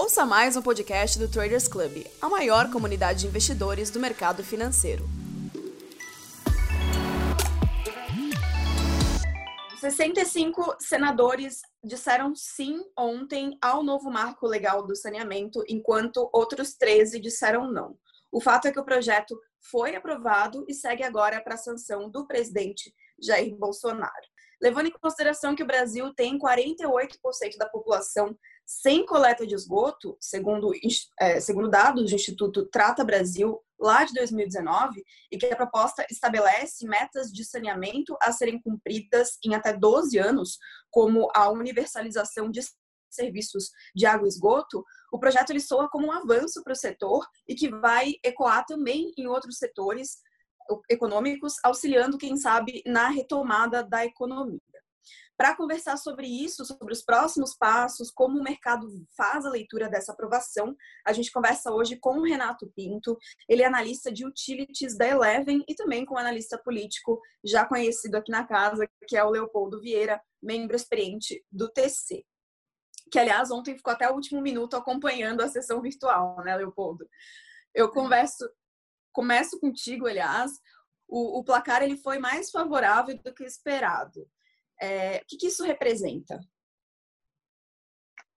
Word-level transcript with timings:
Ouça 0.00 0.24
mais 0.24 0.56
um 0.56 0.62
podcast 0.62 1.18
do 1.18 1.28
Traders 1.28 1.68
Club, 1.68 2.06
a 2.22 2.28
maior 2.30 2.70
comunidade 2.70 3.20
de 3.20 3.26
investidores 3.26 3.90
do 3.90 4.00
mercado 4.00 4.42
financeiro. 4.42 5.04
65 9.78 10.76
senadores 10.80 11.60
disseram 11.84 12.34
sim 12.34 12.82
ontem 12.96 13.58
ao 13.60 13.82
novo 13.82 14.10
marco 14.10 14.46
legal 14.46 14.86
do 14.86 14.96
saneamento, 14.96 15.62
enquanto 15.68 16.30
outros 16.32 16.72
13 16.72 17.20
disseram 17.20 17.70
não. 17.70 17.94
O 18.32 18.40
fato 18.40 18.68
é 18.68 18.72
que 18.72 18.80
o 18.80 18.84
projeto 18.84 19.38
foi 19.70 19.94
aprovado 19.94 20.64
e 20.66 20.72
segue 20.72 21.02
agora 21.02 21.42
para 21.42 21.56
a 21.56 21.58
sanção 21.58 22.08
do 22.08 22.26
presidente 22.26 22.90
Jair 23.22 23.54
Bolsonaro. 23.54 24.30
Levando 24.62 24.86
em 24.86 24.92
consideração 24.92 25.54
que 25.54 25.62
o 25.62 25.66
Brasil 25.66 26.12
tem 26.14 26.38
48% 26.38 27.58
da 27.58 27.68
população 27.68 28.34
sem 28.70 29.04
coleta 29.04 29.44
de 29.44 29.52
esgoto, 29.52 30.16
segundo, 30.20 30.70
é, 31.18 31.40
segundo 31.40 31.68
dados 31.68 32.08
do 32.08 32.14
Instituto 32.14 32.66
Trata 32.66 33.02
Brasil, 33.02 33.60
lá 33.80 34.04
de 34.04 34.14
2019, 34.14 35.02
e 35.32 35.36
que 35.36 35.46
a 35.46 35.56
proposta 35.56 36.06
estabelece 36.08 36.86
metas 36.86 37.32
de 37.32 37.44
saneamento 37.44 38.16
a 38.22 38.30
serem 38.30 38.62
cumpridas 38.62 39.38
em 39.44 39.56
até 39.56 39.72
12 39.72 40.16
anos, 40.18 40.56
como 40.88 41.28
a 41.34 41.50
universalização 41.50 42.48
de 42.48 42.60
serviços 43.10 43.70
de 43.92 44.06
água 44.06 44.26
e 44.26 44.28
esgoto, 44.28 44.84
o 45.12 45.18
projeto 45.18 45.50
ele 45.50 45.58
soa 45.58 45.90
como 45.90 46.06
um 46.06 46.12
avanço 46.12 46.62
para 46.62 46.72
o 46.72 46.76
setor 46.76 47.26
e 47.48 47.56
que 47.56 47.68
vai 47.68 48.14
ecoar 48.24 48.64
também 48.66 49.12
em 49.18 49.26
outros 49.26 49.58
setores 49.58 50.18
econômicos, 50.88 51.54
auxiliando, 51.64 52.16
quem 52.16 52.36
sabe, 52.36 52.84
na 52.86 53.08
retomada 53.08 53.82
da 53.82 54.06
economia. 54.06 54.60
Para 55.40 55.56
conversar 55.56 55.96
sobre 55.96 56.26
isso, 56.26 56.66
sobre 56.66 56.92
os 56.92 57.02
próximos 57.02 57.56
passos, 57.56 58.10
como 58.10 58.38
o 58.38 58.42
mercado 58.42 58.86
faz 59.16 59.46
a 59.46 59.48
leitura 59.48 59.88
dessa 59.88 60.12
aprovação, 60.12 60.76
a 61.02 61.14
gente 61.14 61.32
conversa 61.32 61.72
hoje 61.72 61.96
com 61.96 62.18
o 62.18 62.24
Renato 62.24 62.70
Pinto. 62.76 63.16
Ele 63.48 63.62
é 63.62 63.66
analista 63.66 64.12
de 64.12 64.26
utilities 64.26 64.98
da 64.98 65.06
Eleven 65.06 65.64
e 65.66 65.74
também 65.74 66.04
com 66.04 66.16
um 66.16 66.18
analista 66.18 66.58
político 66.58 67.18
já 67.42 67.64
conhecido 67.64 68.16
aqui 68.16 68.30
na 68.30 68.46
casa, 68.46 68.86
que 69.08 69.16
é 69.16 69.24
o 69.24 69.30
Leopoldo 69.30 69.80
Vieira, 69.80 70.20
membro 70.42 70.76
experiente 70.76 71.42
do 71.50 71.70
TC. 71.70 72.22
Que, 73.10 73.18
aliás, 73.18 73.50
ontem 73.50 73.74
ficou 73.74 73.94
até 73.94 74.10
o 74.10 74.14
último 74.14 74.42
minuto 74.42 74.76
acompanhando 74.76 75.40
a 75.40 75.48
sessão 75.48 75.80
virtual, 75.80 76.36
né, 76.44 76.54
Leopoldo? 76.54 77.08
Eu 77.74 77.88
converso, 77.90 78.46
começo 79.10 79.58
contigo, 79.58 80.06
aliás. 80.06 80.52
O, 81.08 81.38
o 81.38 81.44
placar 81.44 81.82
ele 81.82 81.96
foi 81.96 82.18
mais 82.18 82.50
favorável 82.50 83.16
do 83.16 83.32
que 83.32 83.42
esperado. 83.42 84.28
É, 84.80 85.18
o 85.18 85.24
que, 85.26 85.36
que 85.36 85.46
isso 85.48 85.62
representa? 85.64 86.40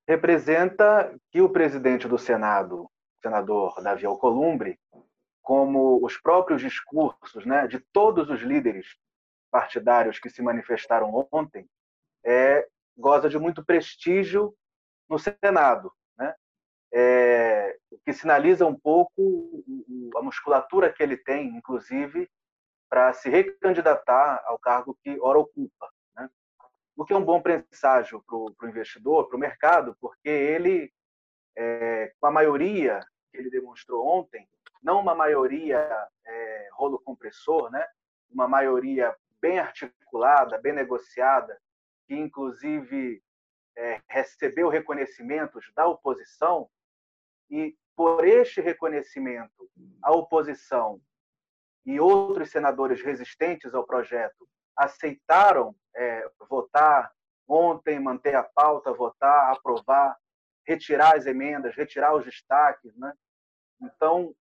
Representa 0.08 1.18
que 1.32 1.42
o 1.42 1.50
presidente 1.50 2.08
do 2.08 2.18
Senado, 2.18 2.90
senador 3.22 3.82
Davi 3.82 4.06
Alcolumbre, 4.06 4.78
como 5.42 6.06
os 6.06 6.18
próprios 6.18 6.62
discursos 6.62 7.46
né, 7.46 7.68
de 7.68 7.80
todos 7.80 8.30
os 8.30 8.42
líderes 8.42 8.98
partidários 9.50 10.20
que 10.20 10.30
se 10.30 10.42
manifestaram 10.42 11.28
ontem, 11.32 11.66
é, 12.26 12.68
goza 12.98 13.30
de 13.30 13.40
muito 13.40 13.64
prestígio 13.64 14.54
no 15.10 15.18
Senado, 15.18 15.92
né? 16.18 16.34
É, 16.96 17.78
que 18.06 18.14
sinaliza 18.14 18.66
um 18.66 18.78
pouco 18.78 19.64
a 20.16 20.22
musculatura 20.22 20.92
que 20.92 21.02
ele 21.02 21.18
tem, 21.18 21.48
inclusive, 21.58 22.30
para 22.90 23.14
se 23.14 23.30
recandidatar 23.30 24.44
ao 24.46 24.60
cargo 24.60 24.98
que 25.04 25.18
ora 25.20 25.40
ocupa 25.40 25.90
o 26.96 27.06
que 27.06 27.14
é 27.14 27.16
um 27.16 27.26
bom 27.26 27.42
presságio 27.42 28.24
para 28.24 28.36
o 28.38 28.70
investidor, 28.70 29.28
para 29.28 29.38
o 29.38 29.40
mercado, 29.40 29.96
porque 30.00 30.30
ele, 30.30 30.94
é, 31.56 32.14
com 32.20 32.28
a 32.28 32.32
maioria 32.32 33.00
que 33.32 33.38
ele 33.38 33.50
demonstrou 33.50 34.08
ontem, 34.08 34.48
não 34.82 35.00
uma 35.00 35.16
maioria 35.16 35.80
é, 36.26 36.70
rolo 36.74 37.00
compressor, 37.00 37.72
né? 37.72 37.86
uma 38.30 38.48
maioria 38.48 39.16
bem 39.42 39.59
articulada, 39.59 40.59
bem 40.59 40.74
negociada, 40.74 41.59
que 42.08 42.16
inclusive 42.16 43.24
é, 43.76 44.02
recebeu 44.08 44.70
reconhecimentos 44.70 45.72
da 45.76 45.88
oposição, 45.88 46.70
e 47.50 47.76
por 47.96 48.26
este 48.26 48.62
reconhecimento, 48.62 49.70
a 50.02 50.12
oposição 50.12 51.00
e 51.86 52.00
outros 52.00 52.50
senadores 52.50 53.02
resistentes 53.02 53.74
ao 53.74 53.86
projeto 53.86 54.48
aceitaram 54.75 55.75
é, 55.95 56.29
votar 56.50 57.11
ontem, 57.47 58.00
manter 58.00 58.35
a 58.35 58.44
pauta, 58.44 58.94
votar, 58.94 59.51
aprovar, 59.51 60.17
retirar 60.66 61.16
as 61.16 61.25
emendas, 61.25 61.75
retirar 61.75 62.16
os 62.16 62.25
destaques, 62.25 62.95
né? 62.95 63.13
Então 63.81 64.34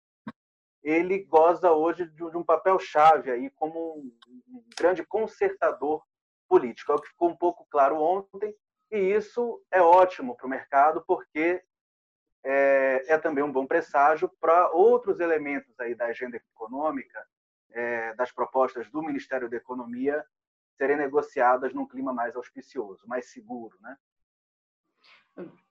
ele 0.82 1.24
goza 1.24 1.72
hoje 1.72 2.06
de 2.06 2.24
um 2.24 2.42
papel 2.42 2.78
chave 2.78 3.30
aí 3.30 3.50
como 3.50 3.98
um 3.98 4.64
grande 4.78 5.04
consertador 5.04 6.02
político. 6.48 6.92
É 6.92 6.94
o 6.94 7.00
que 7.00 7.08
ficou 7.08 7.28
um 7.28 7.36
pouco 7.36 7.66
claro 7.70 8.00
ontem 8.00 8.54
e 8.90 8.98
isso 8.98 9.62
é 9.70 9.80
ótimo 9.80 10.36
para 10.36 10.46
o 10.46 10.50
mercado 10.50 11.04
porque 11.06 11.62
é, 12.42 13.04
é, 13.08 13.18
também 13.18 13.44
um 13.44 13.52
bom 13.52 13.66
presságio 13.66 14.28
para 14.40 14.70
outros 14.70 15.20
elementos 15.20 15.78
aí 15.78 15.94
da 15.94 16.06
agenda 16.06 16.36
econômica, 16.36 17.26
é, 17.72 18.14
das 18.14 18.32
propostas 18.32 18.90
do 18.90 19.02
Ministério 19.02 19.48
da 19.48 19.56
Economia 19.56 20.24
serem 20.76 20.96
negociadas 20.96 21.74
num 21.74 21.86
clima 21.86 22.12
mais 22.12 22.34
auspicioso, 22.34 23.06
mais 23.06 23.30
seguro, 23.30 23.76
né? 23.80 23.96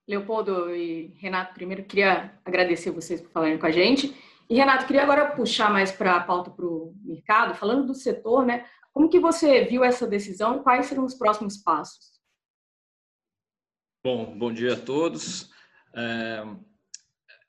Leopoldo 0.07 0.73
e 0.75 1.13
Renato, 1.19 1.53
primeiro 1.53 1.83
queria 1.83 2.39
agradecer 2.43 2.91
vocês 2.91 3.21
por 3.21 3.31
falarem 3.31 3.59
com 3.59 3.65
a 3.65 3.71
gente. 3.71 4.15
E 4.49 4.55
Renato, 4.55 4.87
queria 4.87 5.03
agora 5.03 5.35
puxar 5.35 5.71
mais 5.71 5.91
para 5.91 6.15
a 6.15 6.23
pauta 6.23 6.49
para 6.49 6.65
o 6.65 6.95
mercado, 7.03 7.53
falando 7.53 7.85
do 7.85 7.93
setor, 7.93 8.45
né? 8.45 8.67
Como 8.91 9.09
que 9.09 9.19
você 9.19 9.65
viu 9.65 9.83
essa 9.83 10.07
decisão 10.07 10.57
e 10.57 10.63
quais 10.63 10.87
serão 10.87 11.05
os 11.05 11.13
próximos 11.13 11.57
passos? 11.57 12.19
Bom, 14.03 14.37
bom 14.37 14.51
dia 14.51 14.73
a 14.73 14.79
todos. 14.79 15.51
É, 15.93 16.43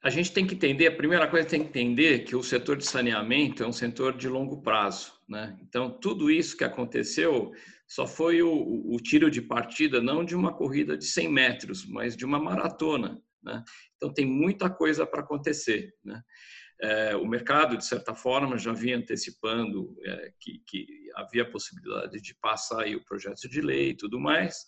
a 0.03 0.09
gente 0.09 0.33
tem 0.33 0.47
que 0.47 0.55
entender, 0.55 0.87
a 0.87 0.97
primeira 0.97 1.29
coisa 1.29 1.47
tem 1.47 1.63
que 1.63 1.69
entender 1.69 2.21
que 2.21 2.35
o 2.35 2.43
setor 2.43 2.77
de 2.77 2.87
saneamento 2.87 3.63
é 3.63 3.67
um 3.67 3.73
setor 3.73 4.17
de 4.17 4.29
longo 4.29 4.63
prazo. 4.63 5.13
Né? 5.29 5.59
Então, 5.63 5.91
tudo 5.91 6.31
isso 6.31 6.57
que 6.57 6.65
aconteceu 6.65 7.53
só 7.87 8.07
foi 8.07 8.43
o, 8.43 8.95
o 8.95 8.97
tiro 8.99 9.31
de 9.31 9.43
partida, 9.43 10.01
não 10.01 10.25
de 10.25 10.35
uma 10.35 10.55
corrida 10.55 10.97
de 10.97 11.05
100 11.05 11.29
metros, 11.29 11.87
mas 11.87 12.17
de 12.17 12.25
uma 12.25 12.39
maratona. 12.39 13.21
Né? 13.43 13.63
Então, 13.97 14.13
tem 14.13 14.25
muita 14.25 14.71
coisa 14.71 15.05
para 15.05 15.21
acontecer. 15.21 15.93
Né? 16.03 16.23
É, 16.81 17.15
o 17.17 17.27
mercado, 17.27 17.77
de 17.77 17.85
certa 17.85 18.15
forma, 18.15 18.57
já 18.57 18.73
vinha 18.73 18.97
antecipando 18.97 19.95
é, 20.03 20.33
que, 20.41 20.63
que 20.67 20.87
havia 21.15 21.51
possibilidade 21.51 22.23
de 22.23 22.35
passar 22.41 22.85
aí 22.85 22.97
o 22.97 23.05
projeto 23.05 23.49
de 23.51 23.61
lei 23.61 23.91
e 23.91 23.97
tudo 23.97 24.19
mais. 24.19 24.65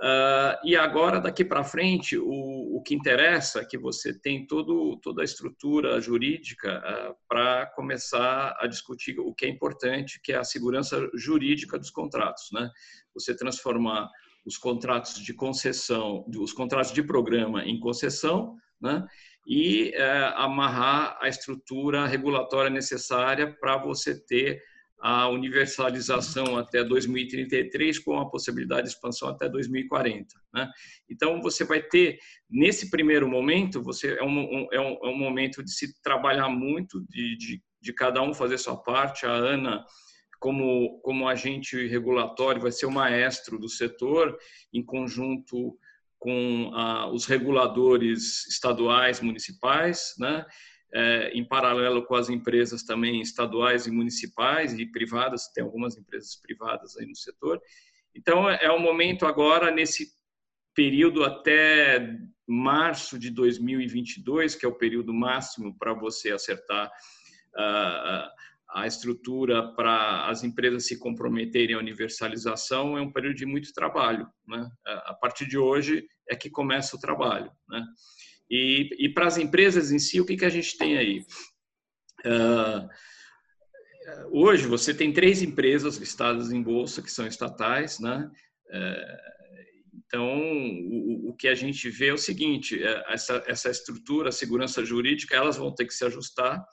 Uh, 0.00 0.58
e 0.64 0.76
agora, 0.76 1.20
daqui 1.20 1.44
para 1.44 1.62
frente, 1.62 2.18
o, 2.18 2.76
o, 2.76 2.82
que 2.82 2.94
interessa 2.94 3.60
é 3.60 3.64
que 3.64 3.78
você 3.78 4.12
tem 4.12 4.44
todo, 4.44 4.98
toda 5.00 5.22
a 5.22 5.24
estrutura 5.24 6.00
jurídica 6.00 6.78
uh, 6.78 7.16
para 7.28 7.66
começar 7.66 8.56
a 8.58 8.66
discutir 8.66 9.18
o 9.20 9.32
que 9.32 9.46
é 9.46 9.48
importante, 9.48 10.20
que 10.22 10.32
é 10.32 10.36
a 10.36 10.44
segurança 10.44 11.08
jurídica 11.14 11.78
dos 11.78 11.90
contratos. 11.90 12.48
Né? 12.52 12.68
Você 13.14 13.36
transformar 13.36 14.10
os 14.44 14.58
contratos 14.58 15.14
de 15.14 15.32
concessão, 15.32 16.26
os 16.36 16.52
contratos 16.52 16.92
de 16.92 17.02
programa 17.02 17.64
em 17.64 17.78
concessão, 17.78 18.56
né? 18.80 19.06
e 19.46 19.94
uh, 19.96 20.38
amarrar 20.38 21.16
a 21.20 21.28
estrutura 21.28 22.04
regulatória 22.06 22.70
necessária 22.70 23.56
para 23.60 23.76
você 23.76 24.18
ter 24.26 24.60
a 25.00 25.28
universalização 25.28 26.56
até 26.56 26.82
2033, 26.82 27.98
com 27.98 28.18
a 28.18 28.28
possibilidade 28.28 28.84
de 28.84 28.94
expansão 28.94 29.28
até 29.28 29.48
2040. 29.48 30.26
Né? 30.52 30.70
Então, 31.10 31.42
você 31.42 31.64
vai 31.64 31.82
ter, 31.82 32.18
nesse 32.48 32.90
primeiro 32.90 33.28
momento, 33.28 33.82
você 33.82 34.16
é 34.18 34.22
um, 34.22 34.66
é 34.72 34.80
um, 34.80 34.98
é 35.02 35.08
um 35.08 35.18
momento 35.18 35.62
de 35.62 35.70
se 35.70 36.00
trabalhar 36.02 36.48
muito, 36.48 37.04
de, 37.08 37.36
de, 37.36 37.62
de 37.80 37.92
cada 37.92 38.22
um 38.22 38.32
fazer 38.32 38.58
sua 38.58 38.76
parte. 38.76 39.26
A 39.26 39.32
Ana, 39.32 39.84
como, 40.40 41.00
como 41.00 41.28
agente 41.28 41.86
regulatório, 41.86 42.62
vai 42.62 42.72
ser 42.72 42.86
o 42.86 42.90
maestro 42.90 43.58
do 43.58 43.68
setor, 43.68 44.36
em 44.72 44.82
conjunto 44.82 45.76
com 46.18 46.70
ah, 46.72 47.10
os 47.12 47.26
reguladores 47.26 48.46
estaduais, 48.46 49.20
municipais, 49.20 50.14
né? 50.18 50.46
É, 50.94 51.30
em 51.30 51.44
paralelo 51.44 52.04
com 52.04 52.14
as 52.14 52.28
empresas 52.28 52.84
também 52.84 53.20
estaduais 53.20 53.86
e 53.86 53.90
municipais 53.90 54.72
e 54.78 54.86
privadas, 54.86 55.48
tem 55.48 55.64
algumas 55.64 55.96
empresas 55.98 56.36
privadas 56.36 56.96
aí 56.96 57.06
no 57.06 57.16
setor. 57.16 57.60
Então, 58.14 58.48
é 58.48 58.70
o 58.70 58.78
momento 58.78 59.26
agora, 59.26 59.72
nesse 59.72 60.12
período 60.72 61.24
até 61.24 62.16
março 62.46 63.18
de 63.18 63.30
2022, 63.30 64.54
que 64.54 64.64
é 64.64 64.68
o 64.68 64.74
período 64.74 65.12
máximo 65.12 65.76
para 65.76 65.92
você 65.92 66.30
acertar 66.30 66.88
uh, 66.88 68.30
a 68.74 68.86
estrutura 68.86 69.74
para 69.74 70.26
as 70.28 70.42
empresas 70.44 70.86
se 70.86 70.98
comprometerem 70.98 71.76
à 71.76 71.78
universalização, 71.78 72.98
é 72.98 73.00
um 73.00 73.12
período 73.12 73.36
de 73.36 73.46
muito 73.46 73.72
trabalho. 73.72 74.28
Né? 74.46 74.68
A 74.84 75.14
partir 75.14 75.46
de 75.46 75.56
hoje 75.56 76.06
é 76.28 76.34
que 76.34 76.50
começa 76.50 76.96
o 76.96 77.00
trabalho. 77.00 77.52
Né? 77.68 77.84
E, 78.50 78.88
e 78.98 79.08
para 79.08 79.26
as 79.26 79.38
empresas 79.38 79.90
em 79.90 79.98
si, 79.98 80.20
o 80.20 80.26
que, 80.26 80.36
que 80.36 80.44
a 80.44 80.50
gente 80.50 80.76
tem 80.76 80.98
aí? 80.98 81.24
Uh, 82.24 82.88
hoje 84.30 84.66
você 84.66 84.94
tem 84.94 85.12
três 85.12 85.42
empresas 85.42 85.96
listadas 85.96 86.52
em 86.52 86.62
bolsa 86.62 87.02
que 87.02 87.10
são 87.10 87.26
estatais, 87.26 87.98
né? 87.98 88.30
Uh, 88.68 89.34
então, 90.14 90.38
o, 91.28 91.34
que 91.36 91.48
a 91.48 91.54
gente 91.54 91.88
vê 91.90 92.08
é 92.08 92.12
o 92.12 92.18
seguinte: 92.18 92.80
é, 92.80 93.04
essa, 93.08 93.42
essa 93.46 93.70
estrutura, 93.70 94.28
a 94.28 94.32
segurança 94.32 94.84
jurídica, 94.84 95.34
elas 95.34 95.56
vão 95.56 95.74
ter 95.74 95.86
que 95.86 95.94
se 95.94 96.04
ajustar, 96.04 96.64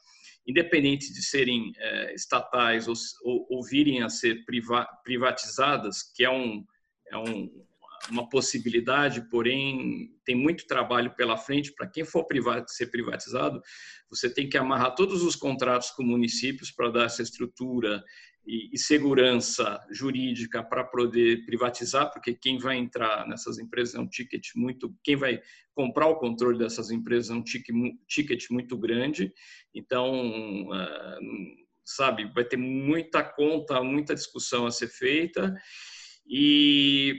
independente 0.46 1.12
de 1.12 1.24
serem 1.24 1.72
é, 1.78 2.14
estatais 2.14 2.88
ou, 2.88 2.94
ou, 3.24 3.48
ou, 3.50 3.64
virem 3.64 4.04
a 4.04 4.10
ser 4.10 4.46
priva, 4.46 4.88
privatizadas, 5.04 6.04
que 6.16 6.24
é, 6.24 6.30
um, 6.30 6.64
é 7.12 7.18
um, 7.18 7.50
uma 8.10 8.28
possibilidade, 8.28 9.30
porém 9.30 10.16
tem 10.26 10.36
muito 10.36 10.66
trabalho 10.66 11.14
pela 11.16 11.38
frente. 11.38 11.74
Para 11.74 11.88
quem 11.88 12.04
for 12.04 12.26
ser 12.68 12.88
privatizado, 12.88 13.62
você 14.10 14.30
tem 14.30 14.50
que 14.50 14.58
amarrar 14.58 14.96
todos 14.96 15.24
os 15.24 15.36
contratos 15.36 15.92
com 15.92 16.04
municípios 16.04 16.72
para 16.72 16.90
dar 16.90 17.06
essa 17.06 17.22
estrutura 17.22 18.04
e, 18.46 18.78
segurança 18.78 19.80
jurídica 19.92 20.64
para 20.64 20.84
poder 20.84 21.46
privatizar, 21.46 22.12
porque 22.12 22.34
quem 22.34 22.58
vai 22.58 22.78
entrar 22.78 23.28
nessas 23.28 23.60
empresas 23.60 23.96
é 23.96 24.00
um 24.00 24.08
ticket 24.08 24.50
muito, 24.56 24.96
quem 25.04 25.16
vai 25.16 25.40
comprar 25.74 26.08
o 26.08 26.18
controle 26.18 26.58
dessas 26.58 26.90
empresas 26.92 27.30
é 27.30 27.34
um 27.34 27.44
ticket 27.44 28.50
muito 28.50 28.78
grande. 28.78 29.32
Então, 29.74 30.68
ah, 30.74 31.20
sabe, 31.86 32.32
vai 32.34 32.44
ter 32.44 32.58
muita 32.58 33.24
conta, 33.24 33.82
muita 33.84 34.16
discussão 34.16 34.66
a 34.66 34.72
ser 34.72 34.88
feita 34.88 35.56
e 36.28 37.16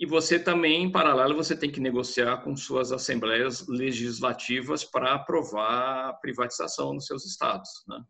e 0.00 0.06
você 0.06 0.38
também, 0.38 0.82
em 0.82 0.90
paralelo, 0.90 1.36
você 1.36 1.54
tem 1.54 1.70
que 1.70 1.78
negociar 1.78 2.38
com 2.38 2.56
suas 2.56 2.90
assembleias 2.90 3.68
legislativas 3.68 4.82
para 4.82 5.12
aprovar 5.12 6.18
privatização 6.22 6.94
nos 6.94 7.04
seus 7.04 7.26
estados. 7.26 7.68
Né? 7.86 8.02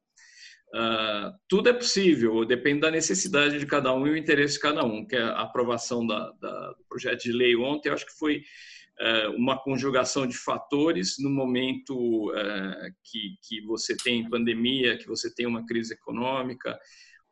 Uh, 0.72 1.36
tudo 1.48 1.68
é 1.68 1.72
possível, 1.72 2.44
depende 2.44 2.82
da 2.82 2.92
necessidade 2.92 3.58
de 3.58 3.66
cada 3.66 3.92
um 3.92 4.06
e 4.06 4.10
o 4.10 4.16
interesse 4.16 4.54
de 4.54 4.60
cada 4.60 4.84
um. 4.84 5.04
Que 5.04 5.16
é 5.16 5.22
a 5.22 5.40
aprovação 5.40 6.06
da, 6.06 6.30
da, 6.40 6.72
do 6.74 6.84
projeto 6.88 7.24
de 7.24 7.32
lei 7.32 7.56
ontem, 7.56 7.88
eu 7.88 7.94
acho 7.94 8.06
que 8.06 8.16
foi 8.16 8.36
uh, 8.36 9.32
uma 9.36 9.60
conjugação 9.60 10.28
de 10.28 10.36
fatores 10.36 11.16
no 11.18 11.28
momento 11.28 12.30
uh, 12.30 12.94
que, 13.02 13.34
que 13.42 13.60
você 13.62 13.96
tem 13.96 14.30
pandemia, 14.30 14.96
que 14.96 15.08
você 15.08 15.28
tem 15.34 15.44
uma 15.44 15.66
crise 15.66 15.94
econômica, 15.94 16.78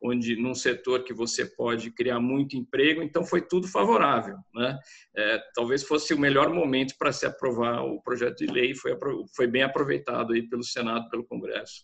onde 0.01 0.35
num 0.35 0.55
setor 0.55 1.03
que 1.03 1.13
você 1.13 1.45
pode 1.45 1.91
criar 1.91 2.19
muito 2.19 2.55
emprego, 2.55 3.01
então 3.03 3.25
foi 3.25 3.41
tudo 3.41 3.67
favorável, 3.67 4.37
né? 4.53 4.79
É, 5.15 5.39
talvez 5.53 5.83
fosse 5.83 6.13
o 6.13 6.19
melhor 6.19 6.53
momento 6.53 6.95
para 6.97 7.11
se 7.11 7.25
aprovar 7.25 7.83
o 7.83 8.01
projeto 8.01 8.37
de 8.37 8.47
lei, 8.47 8.73
foi 8.73 8.97
foi 9.35 9.47
bem 9.47 9.63
aproveitado 9.63 10.33
aí 10.33 10.41
pelo 10.43 10.63
Senado, 10.63 11.09
pelo 11.09 11.25
Congresso. 11.25 11.83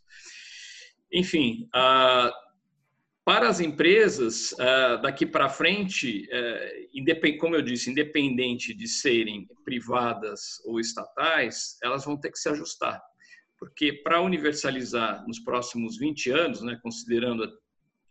Enfim, 1.12 1.68
para 3.26 3.50
as 3.50 3.60
empresas 3.60 4.56
daqui 5.02 5.26
para 5.26 5.50
frente, 5.50 6.28
é, 6.32 6.88
como 7.40 7.56
eu 7.56 7.62
disse, 7.62 7.90
independente 7.90 8.74
de 8.74 8.88
serem 8.88 9.48
privadas 9.64 10.62
ou 10.66 10.80
estatais, 10.80 11.78
elas 11.84 12.06
vão 12.06 12.20
ter 12.20 12.32
que 12.32 12.38
se 12.38 12.50
ajustar, 12.50 13.02
porque 13.58 13.92
para 13.92 14.22
universalizar 14.22 15.26
nos 15.28 15.40
próximos 15.40 15.98
20 15.98 16.30
anos, 16.32 16.62
né, 16.62 16.80
considerando 16.84 17.52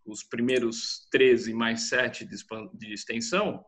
os 0.05 0.23
primeiros 0.23 1.07
13 1.11 1.53
mais 1.55 1.89
7 1.89 2.27
de 2.27 2.93
extensão, 2.93 3.65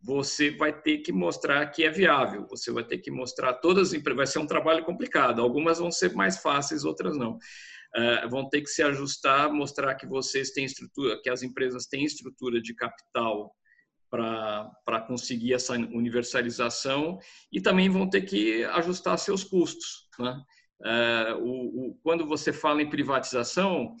você 0.00 0.50
vai 0.50 0.72
ter 0.72 0.98
que 0.98 1.12
mostrar 1.12 1.66
que 1.66 1.84
é 1.84 1.90
viável, 1.90 2.46
você 2.48 2.70
vai 2.70 2.84
ter 2.84 2.98
que 2.98 3.10
mostrar 3.10 3.54
todas 3.54 3.88
as 3.88 3.94
empresas, 3.94 4.16
vai 4.16 4.26
ser 4.26 4.38
um 4.38 4.46
trabalho 4.46 4.84
complicado, 4.84 5.42
algumas 5.42 5.78
vão 5.78 5.90
ser 5.90 6.14
mais 6.14 6.38
fáceis, 6.38 6.84
outras 6.84 7.16
não. 7.16 7.38
Uh, 7.96 8.28
vão 8.28 8.48
ter 8.48 8.60
que 8.60 8.68
se 8.68 8.82
ajustar, 8.82 9.52
mostrar 9.52 9.94
que 9.94 10.06
vocês 10.06 10.50
têm 10.50 10.64
estrutura, 10.64 11.20
que 11.22 11.30
as 11.30 11.42
empresas 11.42 11.86
têm 11.86 12.04
estrutura 12.04 12.60
de 12.60 12.74
capital 12.74 13.54
para 14.10 15.00
conseguir 15.06 15.54
essa 15.54 15.74
universalização 15.74 17.18
e 17.52 17.60
também 17.60 17.88
vão 17.88 18.08
ter 18.08 18.22
que 18.22 18.64
ajustar 18.64 19.18
seus 19.18 19.42
custos. 19.42 20.08
Né? 20.18 20.42
Uh, 20.80 21.42
o, 21.42 21.88
o, 21.88 21.94
quando 22.02 22.26
você 22.26 22.52
fala 22.52 22.82
em 22.82 22.90
privatização, 22.90 23.94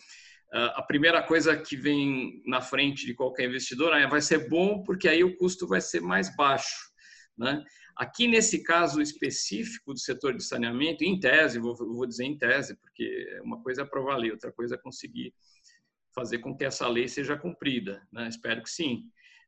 a 0.52 0.82
primeira 0.82 1.22
coisa 1.22 1.56
que 1.56 1.76
vem 1.76 2.42
na 2.46 2.60
frente 2.60 3.04
de 3.04 3.14
qualquer 3.14 3.48
investidor 3.48 3.94
é 3.94 4.06
vai 4.06 4.22
ser 4.22 4.48
bom 4.48 4.82
porque 4.82 5.06
aí 5.06 5.22
o 5.22 5.36
custo 5.36 5.66
vai 5.66 5.80
ser 5.80 6.00
mais 6.00 6.34
baixo. 6.34 6.88
Né? 7.36 7.62
Aqui, 7.94 8.26
nesse 8.26 8.62
caso 8.62 9.00
específico 9.02 9.92
do 9.92 10.00
setor 10.00 10.34
de 10.34 10.42
saneamento, 10.42 11.04
em 11.04 11.20
tese, 11.20 11.58
vou, 11.58 11.76
vou 11.76 12.06
dizer 12.06 12.24
em 12.24 12.36
tese, 12.36 12.76
porque 12.76 13.40
uma 13.42 13.62
coisa 13.62 13.82
é 13.82 13.84
aprovar 13.84 14.14
a 14.14 14.18
lei, 14.18 14.30
outra 14.30 14.50
coisa 14.50 14.74
é 14.74 14.78
conseguir 14.78 15.34
fazer 16.14 16.38
com 16.38 16.56
que 16.56 16.64
essa 16.64 16.88
lei 16.88 17.06
seja 17.08 17.36
cumprida. 17.36 18.02
Né? 18.10 18.28
Espero 18.28 18.62
que 18.62 18.70
sim. 18.70 19.04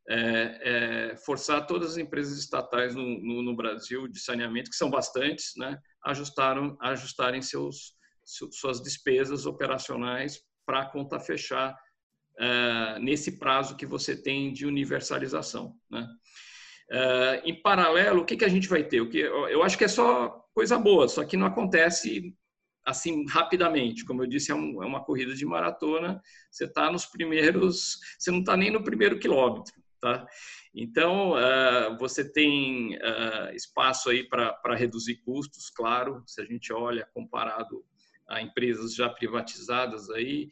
É, 0.08 1.12
é, 1.12 1.16
forçar 1.18 1.66
todas 1.66 1.92
as 1.92 1.96
empresas 1.96 2.38
estatais 2.38 2.94
no, 2.94 3.02
no, 3.02 3.42
no, 3.42 3.56
Brasil 3.56 4.08
de 4.08 4.18
saneamento, 4.18 4.70
que 4.70 4.76
são 4.76 4.90
bastantes, 4.90 5.52
né? 5.56 5.78
ajustaram, 6.04 6.76
ajustarem 6.80 7.40
seus, 7.40 7.94
suas 8.24 8.82
despesas 8.82 9.46
operacionais 9.46 10.42
para 10.70 10.82
a 10.82 10.86
conta 10.86 11.18
fechar 11.18 11.76
uh, 12.38 13.00
nesse 13.00 13.40
prazo 13.40 13.76
que 13.76 13.84
você 13.84 14.14
tem 14.16 14.52
de 14.52 14.64
universalização. 14.64 15.74
Né? 15.90 16.06
Uh, 16.92 17.48
em 17.48 17.60
paralelo, 17.60 18.20
o 18.20 18.24
que, 18.24 18.36
que 18.36 18.44
a 18.44 18.48
gente 18.48 18.68
vai 18.68 18.84
ter? 18.84 19.00
O 19.00 19.10
que, 19.10 19.18
eu 19.18 19.64
acho 19.64 19.76
que 19.76 19.82
é 19.82 19.88
só 19.88 20.28
coisa 20.54 20.78
boa, 20.78 21.08
só 21.08 21.24
que 21.24 21.36
não 21.36 21.48
acontece 21.48 22.32
assim 22.86 23.26
rapidamente. 23.26 24.04
Como 24.04 24.22
eu 24.22 24.28
disse, 24.28 24.52
é, 24.52 24.54
um, 24.54 24.80
é 24.80 24.86
uma 24.86 25.04
corrida 25.04 25.34
de 25.34 25.44
maratona. 25.44 26.22
Você 26.48 26.66
está 26.66 26.88
nos 26.88 27.04
primeiros, 27.04 27.98
você 28.16 28.30
não 28.30 28.38
está 28.38 28.56
nem 28.56 28.70
no 28.70 28.84
primeiro 28.84 29.18
quilômetro, 29.18 29.74
tá? 30.00 30.24
Então 30.72 31.32
uh, 31.32 31.98
você 31.98 32.30
tem 32.32 32.94
uh, 32.94 33.52
espaço 33.56 34.08
aí 34.08 34.22
para 34.28 34.76
reduzir 34.76 35.16
custos, 35.16 35.68
claro. 35.68 36.22
Se 36.28 36.40
a 36.40 36.44
gente 36.44 36.72
olha 36.72 37.08
comparado 37.12 37.84
a 38.30 38.40
empresas 38.40 38.94
já 38.94 39.08
privatizadas 39.08 40.08
aí, 40.10 40.48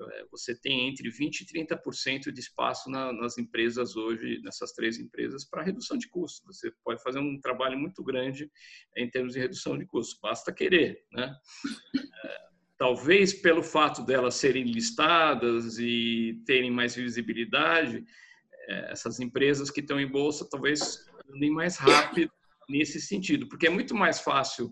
é, 0.00 0.24
você 0.30 0.54
tem 0.54 0.88
entre 0.88 1.10
20% 1.10 1.40
e 1.40 1.66
30% 1.66 2.32
de 2.32 2.40
espaço 2.40 2.90
na, 2.90 3.12
nas 3.12 3.38
empresas 3.38 3.96
hoje, 3.96 4.40
nessas 4.42 4.72
três 4.72 4.98
empresas, 4.98 5.44
para 5.44 5.62
redução 5.62 5.96
de 5.96 6.08
custos. 6.08 6.58
Você 6.58 6.72
pode 6.84 7.02
fazer 7.02 7.18
um 7.18 7.40
trabalho 7.40 7.78
muito 7.78 8.02
grande 8.02 8.50
em 8.96 9.08
termos 9.08 9.34
de 9.34 9.40
redução 9.40 9.78
de 9.78 9.86
custos, 9.86 10.18
basta 10.20 10.52
querer. 10.52 11.04
Né? 11.12 11.34
É, 12.24 12.36
talvez 12.78 13.32
pelo 13.32 13.62
fato 13.62 14.04
delas 14.04 14.34
serem 14.34 14.64
listadas 14.64 15.78
e 15.78 16.42
terem 16.46 16.70
mais 16.70 16.94
visibilidade, 16.94 18.04
é, 18.68 18.92
essas 18.92 19.20
empresas 19.20 19.70
que 19.70 19.80
estão 19.80 20.00
em 20.00 20.08
bolsa 20.08 20.48
talvez 20.50 21.06
nem 21.28 21.50
mais 21.50 21.76
rápido 21.76 22.30
nesse 22.68 23.00
sentido, 23.00 23.48
porque 23.48 23.66
é 23.66 23.70
muito 23.70 23.94
mais 23.94 24.20
fácil 24.20 24.70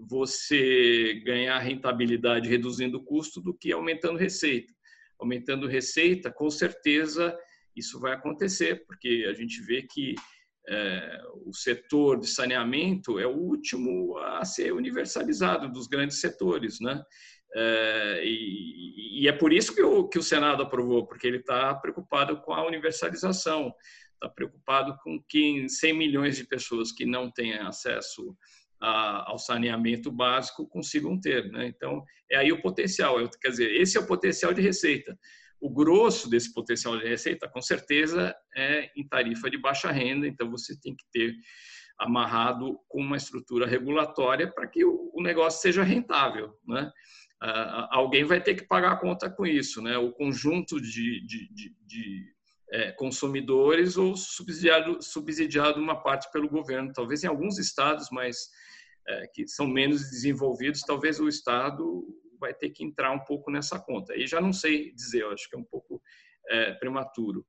você 0.00 1.20
ganhar 1.24 1.58
rentabilidade 1.58 2.48
reduzindo 2.48 2.98
o 2.98 3.04
custo 3.04 3.40
do 3.40 3.54
que 3.54 3.72
aumentando 3.72 4.18
receita. 4.18 4.72
Aumentando 5.18 5.66
receita, 5.66 6.30
com 6.30 6.50
certeza 6.50 7.36
isso 7.74 8.00
vai 8.00 8.12
acontecer, 8.12 8.84
porque 8.86 9.26
a 9.28 9.32
gente 9.32 9.60
vê 9.62 9.82
que 9.82 10.14
é, 10.68 11.22
o 11.46 11.54
setor 11.54 12.20
de 12.20 12.26
saneamento 12.26 13.18
é 13.18 13.26
o 13.26 13.36
último 13.36 14.18
a 14.18 14.44
ser 14.44 14.72
universalizado 14.72 15.70
dos 15.70 15.86
grandes 15.86 16.20
setores, 16.20 16.78
né? 16.80 17.02
É, 17.54 18.22
e, 18.24 19.22
e, 19.22 19.28
é 19.28 19.32
por 19.32 19.52
isso 19.52 19.74
que 19.74 19.82
o, 19.82 20.06
que 20.06 20.18
o 20.18 20.22
Senado 20.22 20.62
aprovou, 20.62 21.06
porque 21.06 21.26
ele 21.26 21.38
está 21.38 21.74
preocupado 21.74 22.40
com 22.42 22.52
a 22.52 22.66
universalização, 22.66 23.72
está 24.12 24.28
preocupado 24.28 24.98
com 25.02 25.22
que 25.26 25.66
100 25.66 25.96
milhões 25.96 26.36
de 26.36 26.44
pessoas 26.44 26.92
que 26.92 27.06
não 27.06 27.30
têm 27.30 27.54
acesso 27.54 28.36
a, 28.80 29.30
ao 29.30 29.38
saneamento 29.38 30.10
básico 30.10 30.66
consigam 30.68 31.20
ter. 31.20 31.50
Né? 31.50 31.66
Então, 31.68 32.04
é 32.30 32.36
aí 32.36 32.52
o 32.52 32.60
potencial. 32.60 33.16
Quer 33.40 33.50
dizer, 33.50 33.74
esse 33.80 33.96
é 33.96 34.00
o 34.00 34.06
potencial 34.06 34.52
de 34.52 34.60
receita. 34.60 35.18
O 35.60 35.70
grosso 35.70 36.30
desse 36.30 36.52
potencial 36.52 36.96
de 36.96 37.06
receita, 37.06 37.48
com 37.48 37.60
certeza, 37.60 38.34
é 38.54 38.90
em 38.96 39.06
tarifa 39.06 39.50
de 39.50 39.58
baixa 39.58 39.90
renda, 39.90 40.26
então 40.26 40.50
você 40.50 40.78
tem 40.80 40.94
que 40.94 41.04
ter 41.12 41.34
amarrado 41.98 42.78
com 42.88 43.00
uma 43.00 43.16
estrutura 43.16 43.66
regulatória 43.66 44.46
para 44.46 44.68
que 44.68 44.84
o, 44.84 45.12
negócio 45.20 45.60
seja 45.60 45.82
rentável. 45.82 46.54
Né? 46.66 46.90
alguém 47.90 48.24
vai 48.24 48.40
ter 48.40 48.54
que 48.56 48.66
pagar 48.66 48.92
a 48.92 48.96
conta 48.96 49.30
com 49.30 49.46
isso, 49.46 49.80
né? 49.80 49.96
o 49.96 50.12
conjunto 50.12 50.80
de, 50.80 51.24
de, 51.24 51.48
de, 51.52 51.76
de 51.86 52.37
consumidores 52.96 53.96
ou 53.96 54.14
subsidiado, 54.16 55.02
subsidiado 55.02 55.80
uma 55.80 56.02
parte 56.02 56.30
pelo 56.30 56.48
governo. 56.48 56.92
Talvez 56.92 57.24
em 57.24 57.26
alguns 57.26 57.58
estados, 57.58 58.08
mas 58.10 58.48
é, 59.08 59.26
que 59.28 59.48
são 59.48 59.66
menos 59.66 60.10
desenvolvidos, 60.10 60.82
talvez 60.82 61.18
o 61.18 61.28
Estado 61.28 62.04
vai 62.38 62.52
ter 62.52 62.70
que 62.70 62.84
entrar 62.84 63.10
um 63.10 63.20
pouco 63.20 63.50
nessa 63.50 63.78
conta. 63.78 64.14
E 64.14 64.26
já 64.26 64.40
não 64.40 64.52
sei 64.52 64.92
dizer, 64.92 65.22
eu 65.22 65.32
acho 65.32 65.48
que 65.48 65.56
é 65.56 65.58
um 65.58 65.64
pouco 65.64 66.00
é, 66.48 66.72
prematuro. 66.74 67.44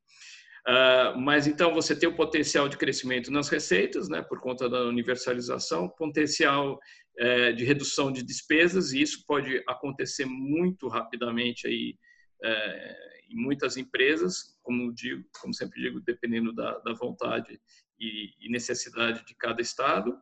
Uh, 0.67 1.17
mas 1.17 1.47
então 1.47 1.73
você 1.73 1.95
tem 1.95 2.07
o 2.07 2.15
potencial 2.15 2.67
de 2.67 2.77
crescimento 2.77 3.31
nas 3.31 3.49
receitas, 3.49 4.09
né, 4.09 4.21
por 4.21 4.39
conta 4.39 4.69
da 4.69 4.83
universalização, 4.83 5.89
potencial 5.89 6.77
uh, 7.19 7.53
de 7.55 7.63
redução 7.63 8.11
de 8.11 8.21
despesas, 8.21 8.91
e 8.91 9.01
isso 9.01 9.23
pode 9.25 9.63
acontecer 9.67 10.25
muito 10.25 10.87
rapidamente 10.87 11.65
aí, 11.65 11.95
uh, 12.43 13.18
em 13.29 13.35
muitas 13.35 13.77
empresas, 13.77 14.57
como 14.63 14.93
digo, 14.93 15.23
como 15.39 15.53
sempre 15.53 15.81
digo, 15.81 15.99
dependendo 15.99 16.53
da, 16.53 16.77
da 16.79 16.93
vontade 16.93 17.59
e, 17.99 18.33
e 18.39 18.49
necessidade 18.49 19.25
de 19.25 19.35
cada 19.35 19.61
estado. 19.61 20.17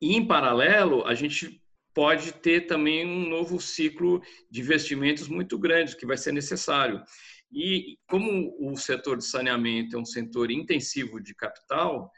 E 0.00 0.16
em 0.16 0.26
paralelo, 0.26 1.06
a 1.06 1.14
gente 1.14 1.62
pode 1.92 2.32
ter 2.32 2.62
também 2.62 3.06
um 3.06 3.28
novo 3.28 3.60
ciclo 3.60 4.22
de 4.50 4.60
investimentos 4.60 5.28
muito 5.28 5.58
grande 5.58 5.96
que 5.96 6.06
vai 6.06 6.16
ser 6.16 6.32
necessário. 6.32 7.02
E 7.52 7.98
como 8.06 8.56
o 8.60 8.76
setor 8.76 9.18
de 9.18 9.24
saneamento 9.24 9.96
é 9.96 9.98
um 9.98 10.04
setor 10.04 10.50
intensivo 10.50 11.20
de 11.20 11.34
capital, 11.34 12.10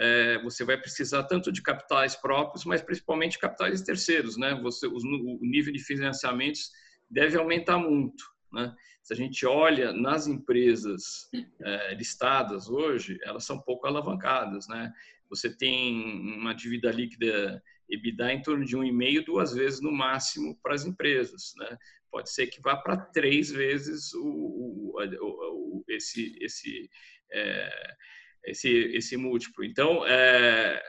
é, 0.00 0.42
você 0.42 0.64
vai 0.64 0.78
precisar 0.78 1.24
tanto 1.24 1.52
de 1.52 1.62
capitais 1.62 2.16
próprios, 2.16 2.64
mas 2.64 2.82
principalmente 2.82 3.38
capitais 3.38 3.82
terceiros, 3.82 4.36
né? 4.36 4.58
Você, 4.62 4.86
o 4.86 4.98
nível 5.42 5.72
de 5.72 5.78
financiamentos 5.78 6.70
deve 7.08 7.36
aumentar 7.36 7.78
muito, 7.78 8.24
né? 8.52 8.74
Se 9.10 9.14
a 9.14 9.16
gente 9.16 9.44
olha 9.44 9.92
nas 9.92 10.28
empresas 10.28 11.28
é, 11.64 11.94
listadas 11.94 12.68
hoje, 12.68 13.18
elas 13.24 13.44
são 13.44 13.60
pouco 13.60 13.88
alavancadas, 13.88 14.68
né? 14.68 14.92
Você 15.28 15.52
tem 15.52 16.36
uma 16.38 16.54
dívida 16.54 16.92
líquida 16.92 17.60
EBITDA 17.88 18.32
em 18.34 18.40
torno 18.40 18.64
de 18.64 18.76
um 18.76 18.84
e 18.84 18.92
meio, 18.92 19.24
duas 19.24 19.52
vezes 19.52 19.80
no 19.80 19.90
máximo 19.90 20.56
para 20.62 20.76
as 20.76 20.84
empresas, 20.86 21.54
né? 21.56 21.76
pode 22.08 22.30
ser 22.30 22.46
que 22.46 22.60
vá 22.60 22.76
para 22.76 22.96
três 22.96 23.50
vezes 23.50 24.14
o, 24.14 24.24
o, 24.24 24.94
o, 24.94 25.84
esse, 25.88 26.36
esse, 26.40 26.88
é, 27.32 27.96
esse, 28.44 28.68
esse 28.94 29.16
múltiplo. 29.16 29.64
Então, 29.64 30.06
é, 30.06 30.80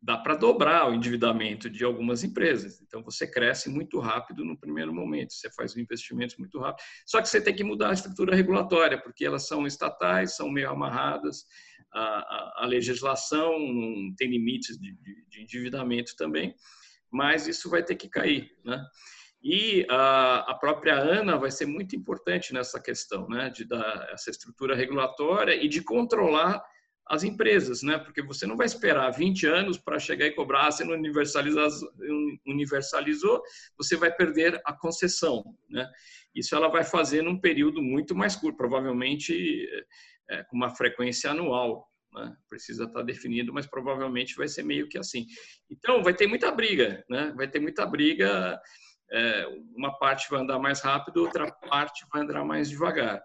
dá 0.00 0.16
para 0.16 0.34
dobrar 0.34 0.88
o 0.88 0.94
endividamento 0.94 1.68
de 1.68 1.84
algumas 1.84 2.22
empresas. 2.22 2.80
Então, 2.80 3.02
você 3.02 3.26
cresce 3.26 3.68
muito 3.68 3.98
rápido 3.98 4.44
no 4.44 4.58
primeiro 4.58 4.92
momento, 4.92 5.32
você 5.32 5.50
faz 5.50 5.76
investimentos 5.76 6.36
muito 6.36 6.58
rápido. 6.60 6.84
Só 7.04 7.20
que 7.20 7.28
você 7.28 7.40
tem 7.40 7.54
que 7.54 7.64
mudar 7.64 7.90
a 7.90 7.94
estrutura 7.94 8.34
regulatória, 8.34 9.00
porque 9.00 9.24
elas 9.24 9.46
são 9.46 9.66
estatais, 9.66 10.36
são 10.36 10.48
meio 10.50 10.70
amarradas, 10.70 11.44
a, 11.92 12.00
a, 12.00 12.64
a 12.64 12.66
legislação 12.66 13.52
tem 14.16 14.30
limites 14.30 14.78
de, 14.78 14.92
de, 14.92 15.26
de 15.28 15.42
endividamento 15.42 16.14
também, 16.16 16.54
mas 17.10 17.46
isso 17.46 17.70
vai 17.70 17.82
ter 17.82 17.96
que 17.96 18.08
cair, 18.08 18.50
né? 18.64 18.84
E 19.42 19.86
a, 19.88 20.50
a, 20.50 20.54
própria 20.54 20.96
ANA 20.98 21.38
vai 21.38 21.50
ser 21.50 21.64
muito 21.64 21.94
importante 21.94 22.52
nessa 22.52 22.80
questão, 22.80 23.28
né, 23.28 23.48
de 23.48 23.64
dar 23.64 24.08
essa 24.10 24.30
estrutura 24.30 24.74
regulatória 24.74 25.54
e 25.54 25.68
de 25.68 25.80
controlar 25.80 26.60
as 27.08 27.24
empresas, 27.24 27.82
né, 27.82 27.98
porque 27.98 28.22
você 28.22 28.46
não 28.46 28.56
vai 28.56 28.66
esperar 28.66 29.10
20 29.10 29.46
anos 29.46 29.78
para 29.78 29.98
chegar 29.98 30.26
e 30.26 30.34
cobrar, 30.34 30.66
ah, 30.66 30.70
você 30.70 30.84
não 30.84 30.94
universalizou, 32.46 33.42
você 33.76 33.96
vai 33.96 34.14
perder 34.14 34.60
a 34.64 34.72
concessão, 34.72 35.42
né. 35.68 35.88
Isso 36.34 36.54
ela 36.54 36.68
vai 36.68 36.84
fazer 36.84 37.22
num 37.22 37.40
período 37.40 37.82
muito 37.82 38.14
mais 38.14 38.36
curto, 38.36 38.56
provavelmente 38.56 39.66
é, 40.28 40.44
com 40.44 40.56
uma 40.56 40.70
frequência 40.70 41.30
anual, 41.30 41.88
né? 42.12 42.36
precisa 42.48 42.84
estar 42.84 43.02
definido, 43.02 43.52
mas 43.52 43.66
provavelmente 43.66 44.36
vai 44.36 44.46
ser 44.46 44.62
meio 44.62 44.88
que 44.88 44.98
assim. 44.98 45.26
Então, 45.70 46.02
vai 46.02 46.14
ter 46.14 46.26
muita 46.26 46.50
briga, 46.52 47.04
né? 47.08 47.32
vai 47.36 47.48
ter 47.48 47.58
muita 47.58 47.84
briga 47.86 48.60
é, 49.10 49.46
uma 49.74 49.98
parte 49.98 50.30
vai 50.30 50.40
andar 50.40 50.58
mais 50.58 50.80
rápido, 50.80 51.22
outra 51.22 51.50
parte 51.50 52.04
vai 52.12 52.22
andar 52.22 52.44
mais 52.44 52.68
devagar. 52.68 53.22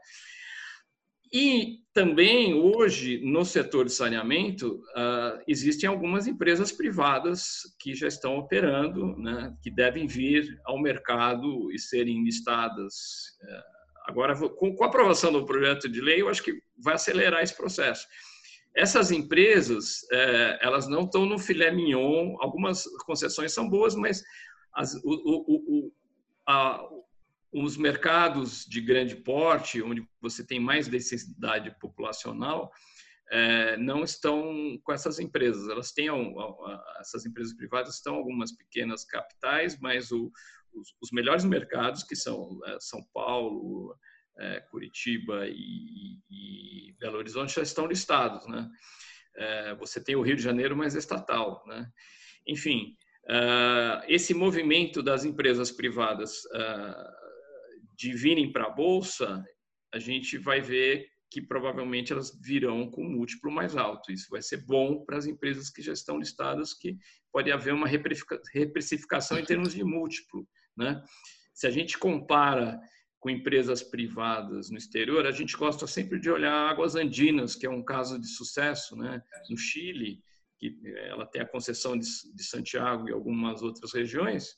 E 1.34 1.80
também 1.96 2.54
hoje 2.54 3.20
no 3.24 3.44
setor 3.44 3.86
de 3.86 3.92
saneamento 3.92 4.76
uh, 4.96 5.42
existem 5.48 5.90
algumas 5.90 6.28
empresas 6.28 6.72
privadas 6.72 7.62
que 7.80 7.96
já 7.96 8.08
estão 8.08 8.38
operando, 8.38 9.18
né, 9.18 9.52
que 9.64 9.72
devem 9.72 10.06
vir 10.06 10.62
ao 10.64 10.80
mercado 10.80 11.72
e 11.72 11.80
serem 11.80 12.24
listadas. 12.24 12.94
Uh, 13.42 13.64
agora, 14.06 14.36
com, 14.36 14.76
a 14.84 14.86
aprovação 14.86 15.32
do 15.32 15.44
projeto 15.44 15.90
de 15.90 16.02
lei, 16.02 16.22
eu 16.22 16.30
acho 16.30 16.44
que 16.44 16.54
vai 16.78 16.94
acelerar 16.94 17.42
esse 17.42 17.58
processo. 17.58 18.08
Essas 18.76 19.10
empresas, 19.10 20.04
uh, 20.12 20.58
elas 20.62 20.88
não 20.88 21.02
estão 21.02 21.26
no 21.26 21.40
filé 21.40 21.72
mignon. 21.72 22.36
Algumas 22.42 22.84
concessões 23.08 23.52
são 23.54 23.68
boas, 23.68 23.96
mas 23.96 24.24
as, 24.76 24.94
o, 24.96 25.02
o, 25.04 25.56
o, 25.88 25.92
a, 26.48 26.84
os 27.54 27.78
mercados 27.78 28.66
de 28.66 28.82
grande 28.82 29.16
porte, 29.16 29.82
onde 29.82 30.08
você 30.20 30.46
tem 30.46 30.60
mais 30.60 30.88
densidade 30.88 31.70
populacional, 31.80 32.72
é, 33.32 33.78
não 33.78 34.04
estão 34.04 34.80
com 34.84 34.92
essas 34.92 35.20
empresas. 35.20 35.70
Elas 35.70 35.92
têm 35.92 36.08
essas 37.00 37.26
empresas 37.26 37.54
privadas 37.54 37.96
estão 37.96 38.16
algumas 38.16 38.52
pequenas 38.52 39.06
capitais, 39.06 39.80
mas 39.80 40.12
o, 40.12 40.32
os, 40.74 40.96
os, 41.02 41.12
melhores 41.12 41.46
mercados 41.46 42.04
que 42.04 42.16
são 42.16 42.60
é, 42.66 42.78
São 42.80 43.04
Paulo, 43.14 43.96
é, 44.40 44.60
Curitiba 44.62 45.48
e, 45.48 46.20
e, 46.30 46.96
Belo 47.00 47.18
Horizonte 47.18 47.56
já 47.56 47.62
estão 47.62 47.86
listados, 47.86 48.48
né? 48.48 48.68
É, 49.36 49.76
você 49.76 50.04
tem 50.04 50.16
o 50.16 50.22
Rio 50.22 50.36
de 50.36 50.44
Janeiro, 50.44 50.76
mas 50.76 50.96
estatal, 50.96 51.64
né? 51.68 51.88
Enfim, 52.48 52.98
Uh, 53.26 54.04
esse 54.10 54.34
movimento 54.34 55.02
das 55.02 55.24
empresas 55.24 55.72
privadas 55.72 56.44
de 57.96 58.14
virem 58.14 58.52
para 58.52 58.66
a 58.66 58.70
bolsa, 58.70 59.44
a 59.94 60.00
gente 60.00 60.38
vai 60.38 60.62
ver 60.62 61.08
que 61.30 61.42
provavelmente 61.42 62.14
elas 62.14 62.40
virão 62.40 62.90
com 62.92 63.04
múltiplo 63.04 63.52
mais 63.52 63.76
alto. 63.76 64.12
Isso 64.12 64.28
vai 64.30 64.42
ser 64.42 64.66
bom 64.66 65.04
para 65.04 65.18
as 65.18 65.26
empresas 65.26 65.70
que 65.70 65.82
já 65.82 65.92
estão 65.92 66.20
listadas, 66.20 66.74
que 66.74 66.96
pode 67.32 67.52
haver 67.52 67.74
uma 67.74 67.88
reprecificação 67.88 69.40
em 69.40 69.44
termos 69.44 69.74
de 69.74 69.84
múltiplo. 69.84 70.48
Né? 70.78 71.04
Se 71.54 71.66
a 71.66 71.72
gente 71.72 71.98
compara 71.98 72.80
com 73.20 73.30
empresas 73.30 73.82
privadas 73.82 74.70
no 74.70 74.78
exterior, 74.78 75.26
a 75.26 75.32
gente 75.32 75.58
gosta 75.58 75.88
sempre 75.88 76.20
de 76.20 76.30
olhar 76.30 76.70
Águas 76.70 76.96
Andinas, 76.96 77.56
que 77.56 77.66
é 77.66 77.70
um 77.70 77.84
caso 77.84 78.20
de 78.20 78.28
sucesso 78.28 78.96
né? 78.96 79.20
no 79.50 79.58
Chile, 79.58 80.22
que 80.60 80.80
eh, 80.86 81.10
ela 81.10 81.26
tem 81.26 81.42
a 81.42 81.48
concessão 81.48 81.98
de, 81.98 82.06
Santiago 82.44 83.10
e 83.10 83.12
algumas 83.12 83.62
outras 83.62 83.92
regiões, 83.94 84.56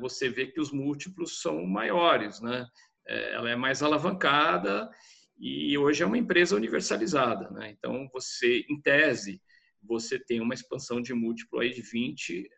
você 0.00 0.28
vê 0.28 0.46
que 0.46 0.60
os 0.60 0.72
múltiplos 0.72 1.40
são 1.40 1.64
maiores, 1.66 2.40
né? 2.40 2.66
É, 3.06 3.34
ela 3.34 3.50
é 3.50 3.56
mais 3.56 3.82
alavancada 3.82 4.90
e 5.38 5.76
hoje 5.76 6.02
é 6.02 6.06
uma 6.06 6.18
empresa 6.18 6.54
universalizada, 6.56 7.50
né? 7.50 7.70
Então 7.70 8.08
você, 8.12 8.64
em 8.68 8.80
tese, 8.80 9.40
você 9.82 10.18
tem 10.18 10.40
uma 10.40 10.54
expansão 10.54 11.00
de 11.00 11.12
múltiplo 11.12 11.60
aí 11.60 11.70
de 11.70 11.82
20 11.82 12.48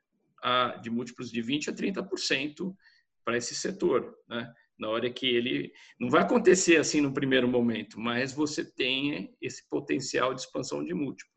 a, 0.42 0.76
de 0.76 0.90
múltiplos 0.90 1.30
de 1.30 1.40
20 1.40 1.70
a 1.70 1.72
30% 1.72 2.74
para 3.24 3.36
esse 3.38 3.54
setor, 3.54 4.14
né? 4.28 4.52
Na 4.78 4.88
hora 4.88 5.08
que 5.10 5.26
ele 5.26 5.72
não 5.98 6.10
vai 6.10 6.22
acontecer 6.22 6.76
assim 6.76 7.00
no 7.00 7.14
primeiro 7.14 7.48
momento, 7.48 7.98
mas 7.98 8.32
você 8.32 8.64
tem 8.64 9.34
esse 9.40 9.66
potencial 9.68 10.34
de 10.34 10.40
expansão 10.40 10.84
de 10.84 10.92
múltiplo. 10.92 11.33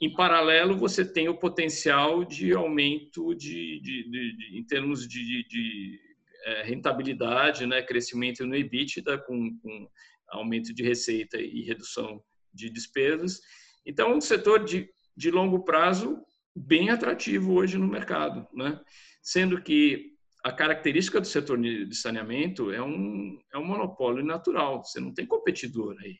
Em 0.00 0.12
paralelo, 0.12 0.76
você 0.76 1.04
tem 1.04 1.28
o 1.28 1.38
potencial 1.38 2.24
de 2.24 2.52
aumento 2.52 3.34
de, 3.34 3.80
de, 3.80 4.10
de, 4.10 4.36
de 4.36 4.58
em 4.58 4.64
termos 4.64 5.08
de, 5.08 5.98
é, 6.44 6.62
rentabilidade, 6.62 7.66
né, 7.66 7.82
crescimento 7.82 8.46
no 8.46 8.54
EBITDA 8.54 9.18
com, 9.18 9.58
com, 9.58 9.88
aumento 10.30 10.72
de 10.72 10.82
receita 10.82 11.40
e 11.40 11.62
redução 11.62 12.22
de 12.52 12.70
despesas. 12.70 13.40
Então, 13.84 14.14
um 14.14 14.20
setor 14.20 14.64
de, 14.64 14.88
de 15.16 15.30
longo 15.30 15.64
prazo 15.64 16.24
bem 16.54 16.90
atrativo 16.90 17.54
hoje 17.54 17.78
no 17.78 17.86
mercado, 17.86 18.46
né? 18.52 18.80
sendo 19.22 19.60
que 19.62 20.10
a 20.44 20.52
característica 20.52 21.20
do 21.20 21.26
setor 21.26 21.60
de 21.60 21.94
saneamento 21.94 22.72
é 22.72 22.82
um, 22.82 23.38
é 23.52 23.58
um 23.58 23.64
monopólio 23.64 24.24
natural, 24.24 24.82
você 24.84 24.98
não 24.98 25.12
tem 25.12 25.26
competidor 25.26 25.96
aí. 26.00 26.18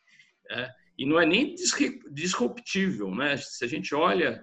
Né? 0.50 0.74
E 0.96 1.06
não 1.06 1.20
é 1.20 1.26
nem 1.26 1.54
disruptível, 2.10 3.14
né? 3.14 3.36
Se 3.36 3.64
a 3.64 3.68
gente 3.68 3.94
olha, 3.94 4.42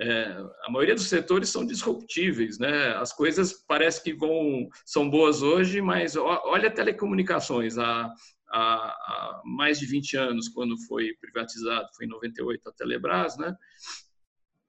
é, 0.00 0.36
a 0.64 0.70
maioria 0.70 0.94
dos 0.94 1.08
setores 1.08 1.50
são 1.50 1.66
disruptíveis, 1.66 2.58
né? 2.58 2.94
As 2.96 3.12
coisas 3.12 3.52
parece 3.66 4.02
que 4.02 4.14
vão 4.14 4.68
são 4.84 5.08
boas 5.08 5.42
hoje, 5.42 5.82
mas 5.82 6.16
olha 6.16 6.70
telecomunicações, 6.70 7.76
há, 7.76 8.10
há, 8.50 8.58
há 8.58 9.42
mais 9.44 9.78
de 9.78 9.86
20 9.86 10.16
anos, 10.16 10.48
quando 10.48 10.74
foi 10.86 11.14
privatizado, 11.20 11.88
foi 11.96 12.06
em 12.06 12.08
98 12.08 12.68
a 12.68 12.72
Telebrás, 12.72 13.36
né? 13.36 13.54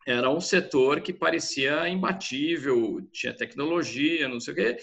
Era 0.06 0.30
um 0.30 0.42
setor 0.42 1.00
que 1.00 1.14
parecia 1.14 1.88
imbatível, 1.88 3.00
tinha 3.14 3.36
tecnologia, 3.36 4.28
não 4.28 4.40
sei 4.40 4.54
o 4.54 4.58
quê, 4.58 4.78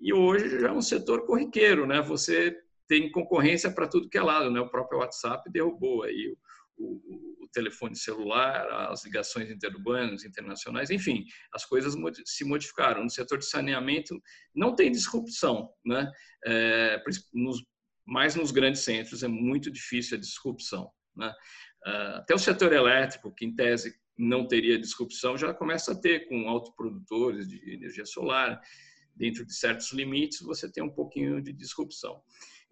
e 0.00 0.14
hoje 0.14 0.60
já 0.60 0.68
é 0.68 0.72
um 0.72 0.80
setor 0.80 1.26
corriqueiro, 1.26 1.86
né? 1.86 2.00
Você 2.00 2.56
tem 2.90 3.08
concorrência 3.08 3.70
para 3.70 3.86
tudo 3.86 4.08
que 4.08 4.18
é 4.18 4.22
lado, 4.22 4.50
né? 4.50 4.58
O 4.60 4.68
próprio 4.68 4.98
WhatsApp 4.98 5.48
derrubou 5.48 6.02
aí 6.02 6.34
o, 6.76 6.84
o, 6.86 7.44
o 7.44 7.48
telefone 7.52 7.94
celular, 7.94 8.66
as 8.90 9.04
ligações 9.04 9.48
interurbanas, 9.48 10.24
internacionais, 10.24 10.90
enfim, 10.90 11.24
as 11.54 11.64
coisas 11.64 11.94
se 12.24 12.44
modificaram. 12.44 13.04
No 13.04 13.08
setor 13.08 13.38
de 13.38 13.46
saneamento 13.46 14.20
não 14.52 14.74
tem 14.74 14.90
disrupção, 14.90 15.70
né? 15.86 16.10
É, 16.44 17.00
nos 17.32 17.62
mas 18.04 18.34
nos 18.34 18.50
grandes 18.50 18.80
centros 18.80 19.22
é 19.22 19.28
muito 19.28 19.70
difícil 19.70 20.16
a 20.16 20.20
disrupção. 20.20 20.90
Né? 21.14 21.32
Uh, 21.86 22.16
até 22.16 22.34
o 22.34 22.38
setor 22.38 22.72
elétrico, 22.72 23.32
que 23.32 23.44
em 23.44 23.54
tese 23.54 23.94
não 24.18 24.48
teria 24.48 24.80
disrupção, 24.80 25.38
já 25.38 25.54
começa 25.54 25.92
a 25.92 25.94
ter 25.94 26.26
com 26.26 26.48
autoprodutores 26.48 27.48
de 27.48 27.72
energia 27.72 28.04
solar, 28.04 28.60
dentro 29.14 29.46
de 29.46 29.54
certos 29.54 29.92
limites, 29.92 30.40
você 30.40 30.68
tem 30.68 30.82
um 30.82 30.90
pouquinho 30.90 31.40
de 31.40 31.52
disrupção. 31.52 32.20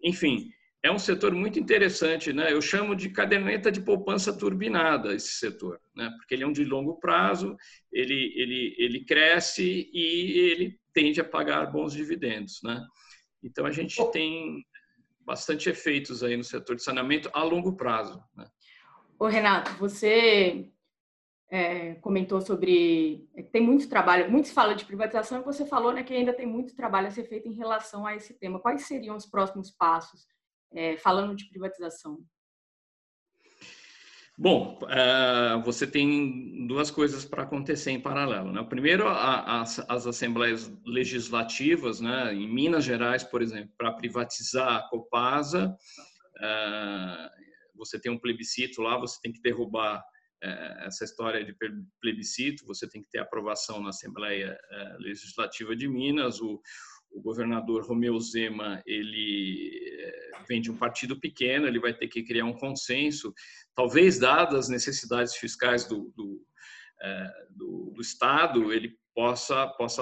Enfim, 0.03 0.49
é 0.81 0.89
um 0.91 0.99
setor 0.99 1.33
muito 1.33 1.59
interessante, 1.59 2.31
né? 2.31 2.53
Eu 2.53 2.61
chamo 2.61 2.95
de 2.95 3.09
caderneta 3.09 3.71
de 3.71 3.81
poupança 3.81 4.31
turbinada 4.37 5.13
esse 5.13 5.33
setor, 5.33 5.79
né? 5.95 6.09
Porque 6.17 6.33
ele 6.33 6.43
é 6.43 6.47
um 6.47 6.53
de 6.53 6.63
longo 6.63 6.99
prazo, 6.99 7.55
ele 7.91 8.33
ele 8.35 8.75
ele 8.77 9.05
cresce 9.05 9.89
e 9.93 10.51
ele 10.51 10.79
tende 10.93 11.19
a 11.19 11.25
pagar 11.25 11.65
bons 11.67 11.93
dividendos, 11.93 12.61
né? 12.63 12.81
Então 13.43 13.65
a 13.65 13.71
gente 13.71 13.97
tem 14.11 14.65
bastante 15.29 15.69
efeitos 15.69 16.23
aí 16.23 16.35
no 16.35 16.43
setor 16.43 16.75
de 16.75 16.83
saneamento 16.83 17.29
a 17.33 17.43
longo 17.43 17.75
prazo. 17.75 18.19
Né? 18.35 18.47
Ô 19.19 19.27
Renato, 19.27 19.71
você 19.77 20.67
é, 21.49 21.95
comentou 21.95 22.39
sobre 22.41 23.27
é, 23.35 23.41
tem 23.41 23.61
muito 23.61 23.89
trabalho, 23.89 24.29
muito 24.29 24.49
se 24.49 24.53
fala 24.53 24.75
de 24.75 24.85
privatização 24.85 25.39
e 25.39 25.43
você 25.43 25.65
falou 25.65 25.91
né, 25.91 26.03
que 26.03 26.13
ainda 26.13 26.33
tem 26.33 26.45
muito 26.45 26.75
trabalho 26.75 27.07
a 27.07 27.11
ser 27.11 27.23
feito 27.23 27.47
em 27.47 27.55
relação 27.55 28.05
a 28.05 28.15
esse 28.15 28.33
tema. 28.35 28.59
Quais 28.59 28.85
seriam 28.85 29.15
os 29.15 29.25
próximos 29.25 29.71
passos 29.71 30.27
é, 30.71 30.97
falando 30.97 31.35
de 31.35 31.49
privatização? 31.49 32.19
Bom, 34.41 34.79
uh, 34.83 35.61
você 35.63 35.85
tem 35.85 36.65
duas 36.65 36.89
coisas 36.89 37.25
para 37.25 37.43
acontecer 37.43 37.91
em 37.91 37.99
paralelo. 37.99 38.53
Né? 38.53 38.63
Primeiro, 38.63 39.05
as, 39.05 39.79
as, 39.89 40.07
assembleias 40.07 40.71
legislativas, 40.85 41.99
né? 41.99 42.33
em 42.33 42.47
Minas 42.47 42.85
Gerais, 42.85 43.21
por 43.21 43.41
exemplo, 43.41 43.73
para 43.77 43.91
privatizar 43.91 44.77
a 44.77 44.87
Copasa, 44.87 45.75
uh, 46.37 47.29
você 47.75 47.99
tem 47.99 48.09
um 48.09 48.17
plebiscito 48.17 48.81
lá, 48.81 48.97
você 48.97 49.19
tem 49.21 49.33
que 49.33 49.41
derrubar 49.41 50.01
essa 50.41 51.03
história 51.03 51.43
de 51.43 51.55
plebiscito, 52.01 52.65
você 52.65 52.87
tem 52.87 53.01
que 53.01 53.09
ter 53.09 53.19
aprovação 53.19 53.81
na 53.81 53.89
Assembleia 53.89 54.57
Legislativa 54.99 55.75
de 55.75 55.87
Minas, 55.87 56.39
o, 56.39 56.61
o 57.11 57.21
governador 57.21 57.85
Romeu 57.85 58.19
Zema 58.19 58.81
ele 58.85 59.71
eh, 59.99 60.31
vem 60.47 60.61
de 60.61 60.71
um 60.71 60.77
partido 60.77 61.19
pequeno, 61.19 61.67
ele 61.67 61.79
vai 61.79 61.93
ter 61.93 62.07
que 62.07 62.23
criar 62.23 62.45
um 62.45 62.53
consenso, 62.53 63.33
talvez 63.75 64.19
dadas 64.19 64.65
as 64.65 64.69
necessidades 64.69 65.35
fiscais 65.35 65.87
do, 65.87 66.13
do, 66.15 66.41
é, 67.01 67.31
do, 67.51 67.91
do 67.95 68.01
Estado, 68.01 68.71
ele 68.71 68.97
possa 69.13 69.67
possa 69.67 70.01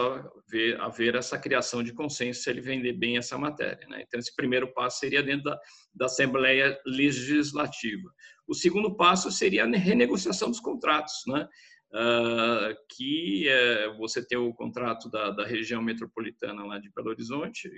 ver, 0.50 0.79
haver 0.79 1.15
essa 1.15 1.39
criação 1.39 1.82
de 1.82 1.94
consenso 1.94 2.41
se 2.41 2.50
ele 2.50 2.62
vender 2.62 2.94
bem 2.94 3.17
essa 3.17 3.38
matéria. 3.38 3.88
Né? 3.88 4.03
Então, 4.06 4.20
esse 4.20 4.36
primeiro 4.36 4.72
passo 4.74 5.00
seria 5.00 5.24
dentro 5.24 5.46
da, 5.46 5.60
da 5.96 6.06
Assembleia 6.06 6.79
Legislativa. 6.86 8.13
O 8.48 8.54
segundo 8.54 8.96
passo 8.96 9.32
seria 9.32 9.66
a 9.66 9.68
renegociação 9.68 10.50
dos 10.50 10.60
contratos, 10.60 11.24
né? 11.27 11.48
Uh, 11.89 12.75
que 12.89 13.48
uh, 13.48 13.98
você 13.98 14.25
tem 14.25 14.38
o 14.38 14.54
contrato 14.54 15.10
da, 15.10 15.32
da, 15.32 15.46
região 15.46 15.82
metropolitana 15.82 16.66
lá 16.66 16.80
de 16.80 16.92
Belo 16.92 17.10
Horizonte, 17.10 17.70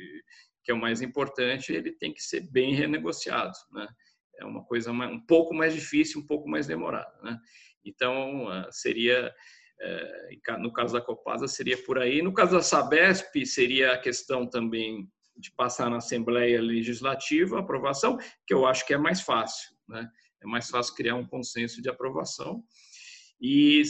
que 0.64 0.72
é 0.72 0.74
o 0.74 0.80
mais 0.80 1.00
importante, 1.02 1.72
ele 1.72 1.92
tem 1.92 2.12
que 2.12 2.22
ser 2.22 2.42
bem 2.42 2.74
renegociado, 2.74 3.54
né? 3.72 3.88
É 4.40 4.46
uma 4.46 4.64
coisa 4.64 4.92
mais, 4.92 5.12
um 5.12 5.20
pouco 5.20 5.54
mais 5.54 5.76
difícil, 5.76 6.22
um 6.22 6.26
pouco 6.26 6.50
mais 6.50 6.66
demorada, 6.66 7.14
né? 7.22 7.38
Então, 7.86 8.46
uh, 8.46 8.68
seria, 8.72 9.34
eh, 9.82 10.58
no 10.60 10.74
caso 10.74 10.94
da 10.94 11.02
Copasa, 11.02 11.48
seria 11.48 11.78
por 11.84 11.98
aí. 11.98 12.22
No 12.22 12.34
caso 12.34 12.54
da 12.54 12.62
Sabesp, 12.62 13.46
seria 13.46 13.94
a 13.94 13.98
questão 13.98 14.50
também 14.50 15.08
de 15.38 15.52
passar 15.52 15.90
na 15.90 15.98
Assembleia 15.98 16.62
Legislativa 16.62 17.58
a 17.58 17.62
aprovação, 17.62 18.18
que 18.46 18.54
eu 18.54 18.66
acho 18.66 18.86
que 18.86 18.94
é 18.94 18.98
mais 18.98 19.22
fácil, 19.22 19.70
né? 19.88 20.10
É 20.42 20.48
mais 20.48 20.70
fácil 20.70 20.96
criar 20.96 21.16
um 21.16 21.26
consenso 21.26 21.82
de 21.82 21.90
aprovação 21.90 22.64
e, 23.42 23.82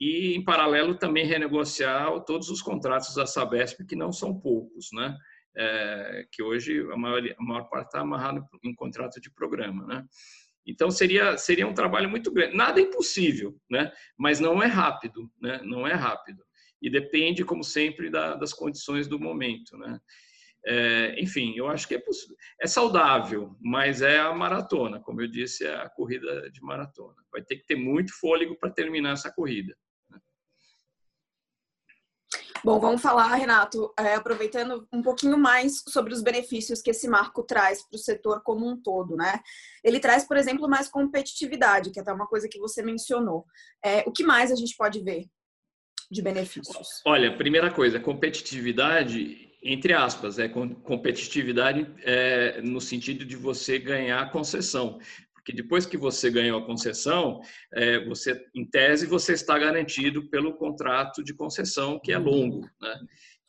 e, 0.00 0.34
em 0.34 0.44
paralelo, 0.44 0.96
também 0.96 1.26
renegociar 1.26 2.08
todos 2.24 2.48
os 2.50 2.62
contratos 2.62 3.14
da 3.14 3.26
Sabesp, 3.26 3.84
que 3.86 3.96
não 3.96 4.12
são 4.12 4.38
poucos, 4.38 4.88
né? 4.92 5.16
É, 5.56 6.26
que 6.32 6.42
hoje 6.42 6.80
a 6.92 6.96
maior, 6.96 7.22
a 7.22 7.42
maior 7.42 7.68
parte 7.68 7.86
está 7.86 8.00
amarrado 8.00 8.44
em 8.64 8.74
contrato 8.74 9.20
de 9.20 9.30
programa, 9.30 9.86
né? 9.86 10.04
Então 10.66 10.90
seria 10.90 11.36
seria 11.36 11.66
um 11.66 11.74
trabalho 11.74 12.08
muito 12.08 12.32
grande. 12.32 12.56
Nada 12.56 12.80
impossível, 12.80 13.56
né? 13.70 13.92
Mas 14.18 14.40
não 14.40 14.62
é 14.62 14.66
rápido, 14.66 15.30
né? 15.40 15.60
Não 15.62 15.86
é 15.86 15.92
rápido 15.92 16.42
e 16.84 16.90
depende, 16.90 17.44
como 17.44 17.64
sempre, 17.64 18.10
da, 18.10 18.34
das 18.34 18.52
condições 18.52 19.08
do 19.08 19.18
momento, 19.18 19.74
né? 19.78 19.98
É, 20.66 21.20
enfim, 21.20 21.52
eu 21.56 21.68
acho 21.68 21.86
que 21.86 21.94
é, 21.94 22.02
é, 22.60 22.66
saudável, 22.66 23.54
mas 23.60 24.00
é 24.00 24.18
a 24.18 24.32
maratona, 24.32 24.98
como 24.98 25.20
eu 25.20 25.28
disse, 25.28 25.66
é 25.66 25.74
a 25.74 25.90
corrida 25.90 26.50
de 26.50 26.62
maratona. 26.62 27.16
Vai 27.30 27.42
ter 27.42 27.56
que 27.56 27.66
ter 27.66 27.76
muito 27.76 28.18
fôlego 28.18 28.56
para 28.56 28.70
terminar 28.70 29.12
essa 29.12 29.30
corrida. 29.30 29.76
Né? 30.08 30.18
Bom, 32.64 32.80
vamos 32.80 33.02
falar, 33.02 33.34
Renato, 33.34 33.92
é, 33.98 34.14
aproveitando 34.14 34.88
um 34.90 35.02
pouquinho 35.02 35.36
mais 35.36 35.82
sobre 35.86 36.14
os 36.14 36.22
benefícios 36.22 36.80
que 36.80 36.90
esse 36.90 37.06
marco 37.06 37.42
traz 37.42 37.86
para 37.86 37.96
o 37.96 38.00
setor 38.00 38.42
como 38.42 38.66
um 38.66 38.80
todo, 38.80 39.16
né? 39.16 39.40
Ele 39.82 40.00
traz, 40.00 40.26
por 40.26 40.38
exemplo, 40.38 40.66
mais 40.66 40.88
competitividade, 40.88 41.90
que 41.90 41.98
é 41.98 42.02
até 42.02 42.12
uma 42.12 42.26
coisa 42.26 42.48
que 42.48 42.58
você 42.58 42.82
mencionou. 42.82 43.44
É, 43.84 44.02
o 44.06 44.12
que 44.12 44.24
mais 44.24 44.50
a 44.50 44.56
gente 44.56 44.74
pode 44.78 45.02
ver 45.02 45.26
de 46.10 46.22
benefícios? 46.22 47.02
Olha, 47.04 47.36
primeira 47.36 47.70
coisa, 47.70 48.00
competitividade 48.00 49.53
entre 49.64 49.94
aspas, 49.94 50.38
é 50.38 50.46
competitividade 50.46 51.90
é, 52.02 52.60
no 52.60 52.82
sentido 52.82 53.24
de 53.24 53.34
você 53.34 53.78
ganhar 53.78 54.20
a 54.20 54.28
concessão. 54.28 54.98
Porque 55.32 55.52
depois 55.52 55.86
que 55.86 55.96
você 55.96 56.30
ganhou 56.30 56.58
a 56.58 56.66
concessão, 56.66 57.40
é, 57.72 58.04
você, 58.04 58.38
em 58.54 58.64
tese, 58.64 59.06
você 59.06 59.32
está 59.32 59.58
garantido 59.58 60.28
pelo 60.28 60.54
contrato 60.54 61.24
de 61.24 61.32
concessão, 61.32 61.98
que 61.98 62.12
é 62.12 62.18
longo. 62.18 62.68
Né? 62.80 63.00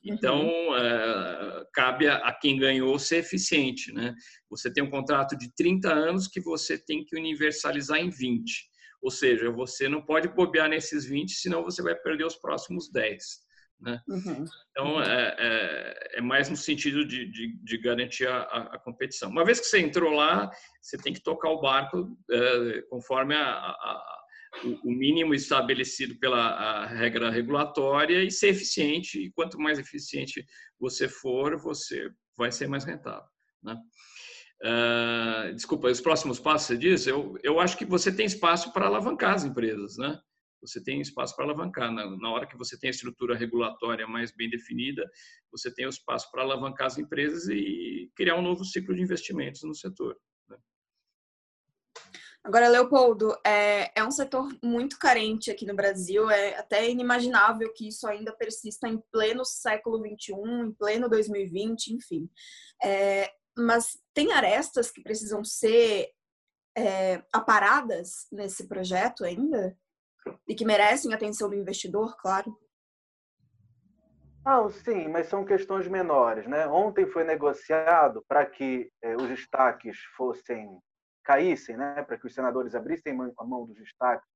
Então, 0.05 0.45
uhum. 0.45 0.75
é, 0.77 1.65
cabe 1.73 2.07
a, 2.07 2.17
a, 2.17 2.33
quem 2.33 2.57
ganhou 2.57 2.97
ser 2.97 3.17
eficiente. 3.17 3.91
Né? 3.91 4.13
Você 4.49 4.71
tem 4.71 4.83
um 4.83 4.89
contrato 4.89 5.37
de 5.37 5.53
30 5.53 5.93
anos 5.93 6.29
que 6.29 6.39
você 6.39 6.77
tem 6.77 7.03
que 7.03 7.17
universalizar 7.17 7.99
em 7.99 8.09
20. 8.09 8.69
Ou 9.01 9.11
seja, 9.11 9.51
você 9.51 9.89
não 9.89 10.01
pode 10.01 10.29
bobear 10.29 10.69
nesses 10.69 11.05
20, 11.05 11.31
senão 11.33 11.63
você 11.63 11.81
vai 11.81 11.95
perder 11.95 12.25
os 12.25 12.35
próximos 12.35 12.89
10. 12.89 13.44
Né? 13.85 14.01
Uhum. 14.07 14.45
Então, 14.71 14.99
é, 14.99 15.35
é, 15.37 16.17
é, 16.17 16.21
mais 16.21 16.49
no 16.49 16.57
sentido 16.57 17.05
de, 17.05 17.29
de, 17.29 17.55
de 17.63 17.77
garantir 17.77 18.27
a, 18.27 18.41
a, 18.41 18.79
competição. 18.79 19.29
Uma 19.29 19.45
vez 19.45 19.59
que 19.59 19.67
você 19.67 19.79
entrou 19.79 20.11
lá, 20.11 20.49
você 20.81 20.97
tem 20.97 21.13
que 21.13 21.21
tocar 21.21 21.51
o 21.51 21.61
barco 21.61 22.17
é, 22.31 22.81
conforme 22.89 23.35
a, 23.35 23.43
a, 23.43 24.23
o 24.83 24.91
mínimo 24.91 25.35
estabelecido 25.35 26.17
pela 26.17 26.87
regra 26.87 27.29
regulatória 27.29 28.23
e 28.23 28.31
ser 28.31 28.47
eficiente. 28.47 29.19
E 29.19 29.31
quanto 29.31 29.59
mais 29.59 29.77
eficiente 29.77 30.43
você 30.79 31.07
for, 31.07 31.55
você 31.61 32.09
vai 32.35 32.51
ser 32.51 32.67
mais 32.67 32.85
rentável. 32.85 33.29
Né? 33.61 33.77
Uh, 34.63 35.53
desculpa, 35.53 35.89
os 35.89 36.01
próximos 36.01 36.39
passos, 36.39 36.67
você 36.67 36.77
diz? 36.77 37.05
Eu, 37.05 37.37
eu 37.43 37.59
acho 37.59 37.77
que 37.77 37.85
você 37.85 38.11
tem 38.11 38.25
espaço 38.25 38.73
para 38.73 38.87
alavancar 38.87 39.35
as 39.35 39.43
empresas, 39.43 39.95
né? 39.97 40.19
Você 40.65 40.83
tem 40.83 41.01
espaço 41.01 41.35
para 41.35 41.45
alavancar. 41.45 41.91
Na, 41.91 42.09
na, 42.17 42.31
hora 42.31 42.47
que 42.47 42.57
você 42.57 42.77
tem 42.77 42.89
a 42.89 42.91
estrutura 42.91 43.35
regulatória 43.35 44.07
mais 44.07 44.31
bem 44.31 44.49
definida, 44.49 45.09
você 45.51 45.73
tem 45.73 45.85
o 45.85 45.89
espaço 45.89 46.29
para 46.31 46.43
alavancar 46.43 46.87
as 46.87 46.97
empresas 46.97 47.47
e 47.47 48.11
criar 48.15 48.35
um 48.35 48.41
novo 48.41 48.63
ciclo 48.63 48.95
de 48.95 49.01
investimentos 49.01 49.63
no 49.63 49.75
setor. 49.75 50.17
Né? 50.49 50.57
Agora, 52.43 52.67
Leopoldo, 52.67 53.35
é, 53.45 53.91
é, 53.99 54.03
um 54.03 54.11
setor 54.11 54.47
muito 54.63 54.97
carente 54.97 55.51
aqui 55.51 55.65
no 55.65 55.75
Brasil, 55.75 56.29
é 56.29 56.57
até 56.57 56.89
inimaginável 56.89 57.71
que 57.73 57.87
isso 57.87 58.07
ainda 58.07 58.35
persista 58.35 58.87
em 58.87 59.01
pleno 59.11 59.45
século 59.45 59.99
XXI, 59.99 60.33
em 60.33 60.71
pleno 60.73 61.09
2020, 61.09 61.87
enfim. 61.87 62.29
É, 62.83 63.31
mas 63.57 63.97
tem 64.13 64.33
arestas 64.33 64.91
que 64.91 65.01
precisam 65.01 65.43
ser 65.43 66.09
é, 66.77 67.23
aparadas 67.31 68.27
nesse 68.31 68.67
projeto 68.67 69.23
ainda? 69.23 69.77
E 70.47 70.55
que 70.55 70.65
merecem 70.65 71.13
atenção 71.13 71.49
do 71.49 71.55
investidor, 71.55 72.15
claro? 72.17 72.57
Não, 74.45 74.69
sim, 74.69 75.07
mas 75.07 75.27
são 75.27 75.43
questões 75.43 75.87
menores, 75.87 76.45
né? 76.45 76.67
Ontem 76.67 77.07
foi 77.07 77.23
negociado 77.23 78.23
para 78.27 78.45
que 78.45 78.91
eh, 79.01 79.15
os 79.15 79.27
destaques 79.27 79.97
fossem 80.15 80.79
caíssem, 81.23 81.75
né? 81.75 82.03
Para 82.03 82.17
que 82.17 82.27
os 82.27 82.33
senadores 82.33 82.75
abrissem 82.75 83.17
a 83.39 83.43
mão 83.43 83.65
dos 83.65 83.75
destaques 83.75 84.29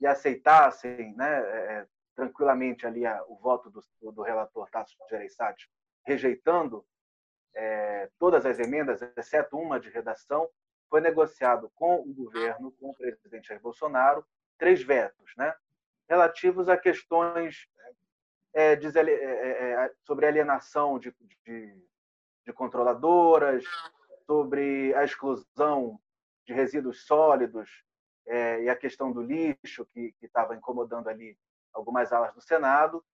e 0.00 0.06
aceitassem, 0.06 1.14
né? 1.14 1.38
É, 1.40 1.86
tranquilamente 2.16 2.86
ali 2.86 3.04
a, 3.04 3.22
o 3.28 3.36
voto 3.36 3.70
do, 3.70 4.12
do 4.12 4.22
relator 4.22 4.68
Tasso 4.70 4.96
Gereissati, 5.10 5.68
rejeitando 6.06 6.84
é, 7.54 8.10
todas 8.18 8.46
as 8.46 8.58
emendas, 8.58 9.02
exceto 9.16 9.58
uma 9.58 9.78
de 9.78 9.90
redação, 9.90 10.48
foi 10.88 11.02
negociado 11.02 11.70
com 11.74 11.96
o 11.96 12.14
governo, 12.14 12.72
com 12.72 12.90
o 12.90 12.94
presidente 12.94 13.48
Jair 13.48 13.60
Bolsonaro, 13.60 14.24
três 14.58 14.82
vetos, 14.82 15.32
né? 15.36 15.54
relativos 16.08 16.68
a 16.68 16.76
questões 16.76 17.66
é, 18.54 18.76
de, 18.76 18.86
é, 18.98 19.00
é, 19.00 19.72
é, 19.72 19.92
sobre 20.04 20.26
alienação 20.26 20.98
de, 20.98 21.14
de, 21.44 21.82
de 22.44 22.52
controladoras, 22.52 23.64
sobre 24.26 24.94
a 24.94 25.04
exclusão 25.04 26.00
de 26.46 26.52
resíduos 26.52 27.06
sólidos 27.06 27.68
é, 28.26 28.62
e 28.62 28.68
a 28.68 28.76
questão 28.76 29.12
do 29.12 29.22
lixo, 29.22 29.86
que 29.92 30.14
estava 30.22 30.54
incomodando 30.54 31.08
ali 31.08 31.36
algumas 31.72 32.12
alas 32.12 32.34
do 32.34 32.40
Senado, 32.40 33.04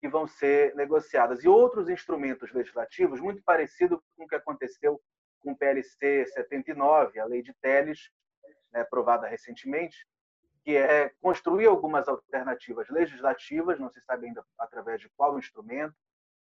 que 0.00 0.08
vão 0.08 0.26
ser 0.26 0.74
negociadas. 0.74 1.42
E 1.42 1.48
outros 1.48 1.88
instrumentos 1.88 2.52
legislativos, 2.52 3.20
muito 3.20 3.42
parecido 3.42 4.02
com 4.16 4.24
o 4.24 4.28
que 4.28 4.34
aconteceu 4.34 5.00
com 5.40 5.52
o 5.52 5.56
PLC 5.56 6.26
79, 6.26 7.18
a 7.20 7.24
lei 7.24 7.42
de 7.42 7.54
Teles, 7.54 8.10
né, 8.72 8.80
aprovada 8.80 9.26
recentemente, 9.26 10.06
que 10.64 10.76
é 10.76 11.10
construir 11.20 11.66
algumas 11.66 12.08
alternativas 12.08 12.88
legislativas, 12.88 13.78
não 13.78 13.90
se 13.90 14.00
sabe 14.00 14.26
ainda 14.26 14.44
através 14.58 15.00
de 15.00 15.10
qual 15.10 15.38
instrumento, 15.38 15.94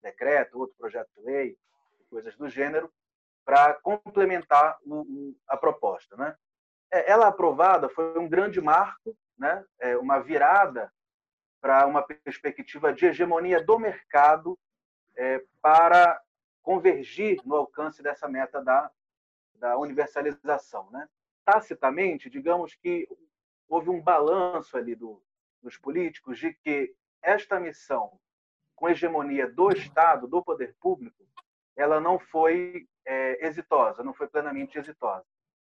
decreto, 0.01 0.59
outro 0.59 0.75
projeto 0.77 1.09
de 1.17 1.23
lei, 1.23 1.57
coisas 2.09 2.35
do 2.35 2.47
gênero, 2.47 2.91
para 3.43 3.73
complementar 3.75 4.77
o, 4.85 5.35
a 5.47 5.57
proposta. 5.57 6.15
Né? 6.15 6.35
É, 6.91 7.09
ela 7.09 7.27
aprovada 7.27 7.89
foi 7.89 8.17
um 8.19 8.29
grande 8.29 8.61
marco, 8.61 9.17
né? 9.37 9.65
É 9.79 9.97
uma 9.97 10.19
virada 10.19 10.93
para 11.59 11.85
uma 11.87 12.03
perspectiva 12.03 12.93
de 12.93 13.05
hegemonia 13.05 13.63
do 13.63 13.79
mercado 13.79 14.57
é, 15.15 15.43
para 15.61 16.21
convergir 16.61 17.39
no 17.45 17.55
alcance 17.55 18.03
dessa 18.03 18.27
meta 18.27 18.61
da, 18.61 18.91
da 19.55 19.77
universalização. 19.77 20.89
Né? 20.91 21.07
Tacitamente, 21.45 22.29
digamos 22.29 22.75
que 22.75 23.07
houve 23.71 23.89
um 23.89 24.01
balanço 24.01 24.77
ali 24.77 24.93
do, 24.95 25.23
dos 25.63 25.77
políticos 25.77 26.37
de 26.37 26.53
que 26.53 26.93
esta 27.21 27.57
missão 27.57 28.19
com 28.75 28.89
hegemonia 28.89 29.49
do 29.49 29.69
Estado, 29.71 30.27
do 30.27 30.43
poder 30.43 30.75
público, 30.79 31.25
ela 31.75 31.99
não 32.01 32.19
foi 32.19 32.85
é, 33.05 33.45
exitosa, 33.45 34.03
não 34.03 34.13
foi 34.13 34.27
plenamente 34.27 34.77
exitosa. 34.77 35.25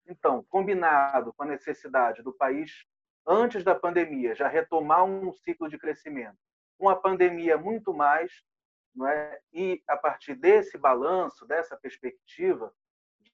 Então, 0.06 0.42
combinado 0.44 1.32
com 1.34 1.42
a 1.42 1.46
necessidade 1.46 2.22
do 2.22 2.32
país, 2.32 2.86
antes 3.26 3.62
da 3.62 3.74
pandemia, 3.74 4.34
já 4.34 4.48
retomar 4.48 5.04
um 5.04 5.32
ciclo 5.32 5.68
de 5.68 5.76
crescimento, 5.76 6.38
com 6.78 6.88
a 6.88 6.96
pandemia 6.96 7.58
muito 7.58 7.92
mais, 7.92 8.32
não 8.94 9.06
é? 9.06 9.40
e 9.52 9.82
a 9.86 9.96
partir 9.96 10.34
desse 10.34 10.78
balanço, 10.78 11.46
dessa 11.46 11.76
perspectiva 11.76 12.72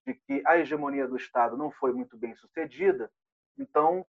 de 0.04 0.14
que 0.14 0.42
a 0.44 0.58
hegemonia 0.58 1.06
do 1.06 1.16
Estado 1.16 1.56
não 1.56 1.70
foi 1.70 1.92
muito 1.92 2.16
bem 2.16 2.34
sucedida, 2.34 3.12
então 3.58 4.04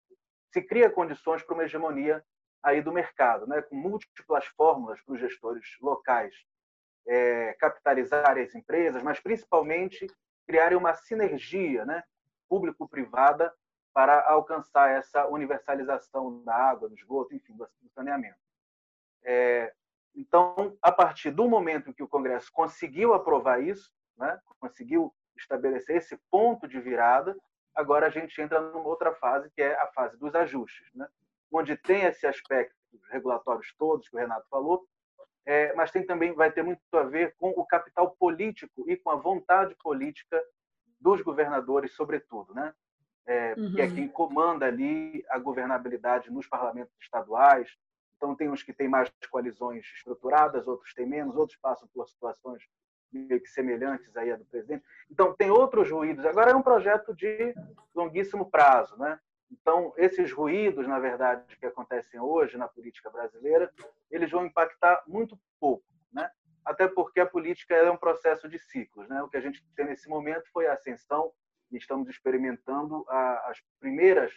se 0.56 0.62
cria 0.62 0.88
condições 0.88 1.42
para 1.42 1.52
uma 1.52 1.64
hegemonia 1.64 2.24
aí 2.62 2.80
do 2.80 2.90
mercado, 2.90 3.46
né, 3.46 3.60
com 3.60 3.76
múltiplas 3.76 4.46
fórmulas 4.46 4.98
para 5.02 5.14
os 5.14 5.20
gestores 5.20 5.76
locais 5.82 6.34
é, 7.06 7.52
capitalizarem 7.60 8.42
as 8.42 8.54
empresas, 8.54 9.02
mas 9.02 9.20
principalmente 9.20 10.06
criarem 10.46 10.78
uma 10.78 10.94
sinergia 10.94 11.84
né, 11.84 12.02
público-privada 12.48 13.52
para 13.92 14.26
alcançar 14.30 14.90
essa 14.90 15.26
universalização 15.26 16.42
da 16.42 16.54
água, 16.54 16.88
do 16.88 16.94
esgoto, 16.94 17.34
enfim, 17.34 17.54
do 17.54 17.68
saneamento. 17.90 18.38
É, 19.24 19.74
então, 20.14 20.74
a 20.80 20.90
partir 20.90 21.30
do 21.30 21.46
momento 21.46 21.90
em 21.90 21.92
que 21.92 22.02
o 22.02 22.08
Congresso 22.08 22.50
conseguiu 22.50 23.12
aprovar 23.12 23.62
isso, 23.62 23.92
né, 24.16 24.40
conseguiu 24.58 25.14
estabelecer 25.36 25.96
esse 25.96 26.16
ponto 26.30 26.66
de 26.66 26.80
virada, 26.80 27.36
agora 27.76 28.06
a 28.06 28.10
gente 28.10 28.40
entra 28.40 28.60
numa 28.60 28.88
outra 28.88 29.14
fase, 29.14 29.50
que 29.54 29.62
é 29.62 29.74
a 29.80 29.86
fase 29.88 30.16
dos 30.18 30.34
ajustes. 30.34 30.88
Né? 30.94 31.06
onde 31.50 31.76
tem 31.76 32.04
esse 32.04 32.26
aspecto 32.26 32.74
regulatórios 33.10 33.74
todos 33.78 34.08
que 34.08 34.16
o 34.16 34.18
Renato 34.18 34.46
falou, 34.48 34.86
é, 35.44 35.72
mas 35.74 35.90
tem 35.90 36.04
também 36.04 36.32
vai 36.32 36.50
ter 36.50 36.62
muito 36.62 36.80
a 36.92 37.04
ver 37.04 37.34
com 37.38 37.50
o 37.50 37.64
capital 37.64 38.16
político 38.18 38.88
e 38.90 38.96
com 38.96 39.10
a 39.10 39.16
vontade 39.16 39.74
política 39.76 40.42
dos 41.00 41.20
governadores, 41.20 41.94
sobretudo, 41.94 42.54
né? 42.54 42.74
É, 43.26 43.54
uhum. 43.56 43.74
Que 43.74 43.82
é 43.82 43.90
quem 43.90 44.08
comanda 44.08 44.66
ali 44.66 45.24
a 45.28 45.38
governabilidade 45.38 46.30
nos 46.30 46.46
parlamentos 46.46 46.94
estaduais. 47.00 47.68
Então 48.16 48.34
tem 48.34 48.48
uns 48.48 48.62
que 48.62 48.72
têm 48.72 48.88
mais 48.88 49.10
coalizões 49.30 49.84
estruturadas, 49.96 50.66
outros 50.66 50.94
têm 50.94 51.06
menos, 51.06 51.36
outros 51.36 51.58
passam 51.58 51.88
por 51.92 52.08
situações 52.08 52.62
meio 53.12 53.40
que 53.40 53.48
semelhantes 53.48 54.16
aí 54.16 54.30
a 54.32 54.36
do 54.36 54.44
presidente. 54.44 54.84
Então 55.10 55.34
tem 55.34 55.50
outros 55.50 55.90
ruídos. 55.90 56.24
Agora 56.24 56.50
é 56.50 56.54
um 56.54 56.62
projeto 56.62 57.14
de 57.14 57.54
longuíssimo 57.94 58.50
prazo, 58.50 58.96
né? 58.98 59.18
Então, 59.50 59.92
esses 59.96 60.32
ruídos, 60.32 60.88
na 60.88 60.98
verdade, 60.98 61.56
que 61.56 61.66
acontecem 61.66 62.18
hoje 62.18 62.56
na 62.56 62.66
política 62.66 63.10
brasileira, 63.10 63.72
eles 64.10 64.30
vão 64.30 64.44
impactar 64.44 65.02
muito 65.06 65.38
pouco, 65.60 65.84
né? 66.12 66.30
Até 66.64 66.88
porque 66.88 67.20
a 67.20 67.26
política 67.26 67.74
é 67.74 67.90
um 67.90 67.96
processo 67.96 68.48
de 68.48 68.58
ciclos, 68.58 69.08
né? 69.08 69.22
O 69.22 69.28
que 69.28 69.36
a 69.36 69.40
gente 69.40 69.64
tem 69.76 69.86
nesse 69.86 70.08
momento 70.08 70.50
foi 70.52 70.66
a 70.66 70.72
ascensão 70.72 71.32
e 71.70 71.76
estamos 71.76 72.08
experimentando 72.08 73.04
as 73.08 73.60
primeiras 73.78 74.32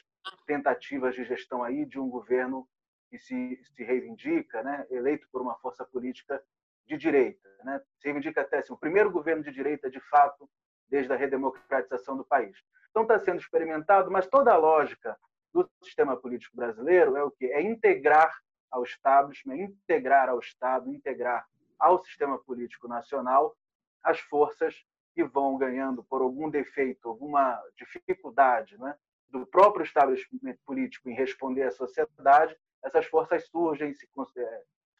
tentativas 0.45 1.15
de 1.15 1.23
gestão 1.23 1.63
aí 1.63 1.85
de 1.85 1.99
um 1.99 2.09
governo 2.09 2.67
que 3.09 3.17
se, 3.17 3.59
se 3.75 3.83
reivindica, 3.83 4.61
né? 4.61 4.85
Eleito 4.91 5.27
por 5.31 5.41
uma 5.41 5.55
força 5.55 5.83
política 5.83 6.41
de 6.89 6.97
direita, 6.97 7.47
né? 7.63 7.79
Se 7.99 8.05
reivindica 8.07 8.41
até 8.41 8.57
assim, 8.57 8.73
o 8.73 8.77
primeiro 8.77 9.11
governo 9.11 9.43
de 9.43 9.51
direita, 9.51 9.89
de 9.89 9.99
fato, 10.09 10.49
desde 10.89 11.13
a 11.13 11.15
redemocratização 11.15 12.17
do 12.17 12.25
país. 12.25 12.57
Então 12.89 13.03
está 13.03 13.19
sendo 13.19 13.39
experimentado, 13.39 14.09
mas 14.09 14.25
toda 14.25 14.51
a 14.51 14.57
lógica 14.57 15.15
do 15.53 15.69
sistema 15.83 16.17
político 16.17 16.57
brasileiro 16.57 17.15
é 17.15 17.23
o 17.23 17.29
que 17.29 17.45
é 17.45 17.61
integrar 17.61 18.35
ao 18.71 18.83
establishment, 18.83 19.57
integrar 19.57 20.29
ao 20.29 20.39
Estado, 20.39 20.91
integrar 20.91 21.45
ao 21.77 21.99
sistema 21.99 22.39
político 22.39 22.87
nacional 22.87 23.55
as 24.03 24.19
forças 24.19 24.75
que 25.13 25.23
vão 25.23 25.57
ganhando 25.57 26.03
por 26.03 26.21
algum 26.21 26.49
defeito, 26.49 27.07
alguma 27.07 27.61
dificuldade 27.77 28.77
né, 28.79 28.95
do 29.29 29.45
próprio 29.45 29.83
estabelecimento 29.83 30.59
político 30.65 31.09
em 31.09 31.13
responder 31.13 31.63
à 31.63 31.71
sociedade, 31.71 32.57
essas 32.83 33.05
forças 33.05 33.47
surgem, 33.47 33.93
se 33.93 34.07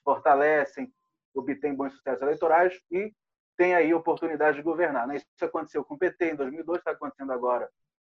fortalecem, 0.04 0.92
obtêm 1.34 1.76
bons 1.76 1.94
sucessos 1.94 2.22
eleitorais 2.22 2.80
e 2.92 3.14
tem 3.58 3.76
aí 3.76 3.94
oportunidade 3.94 4.58
de 4.58 4.64
governar. 4.64 5.08
Né? 5.08 5.18
Isso 5.18 5.26
aconteceu 5.42 5.84
com 5.84 5.96
o 5.96 5.98
PT 5.98 6.32
em 6.32 6.36
2002, 6.36 6.80
está 6.80 6.92
acontecendo 6.92 7.32
agora 7.32 7.70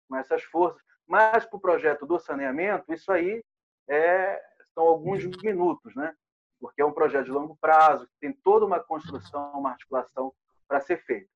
com 0.09 0.17
essas 0.17 0.43
forças. 0.45 0.83
Mas 1.07 1.45
para 1.45 1.57
o 1.57 1.61
projeto 1.61 2.05
do 2.05 2.19
saneamento, 2.19 2.93
isso 2.93 3.13
aí 3.13 3.45
é, 3.89 4.43
são 4.75 4.85
alguns 4.85 5.25
minutos, 5.43 5.95
né? 5.95 6.15
porque 6.61 6.83
é 6.83 6.85
um 6.85 6.93
projeto 6.93 7.27
de 7.27 7.31
longo 7.31 7.57
prazo, 7.57 8.09
tem 8.21 8.33
toda 8.33 8.67
uma 8.67 8.81
construção, 8.81 9.53
uma 9.53 9.71
articulação 9.71 10.33
para 10.67 10.81
ser 10.81 10.99
feita. 11.05 11.29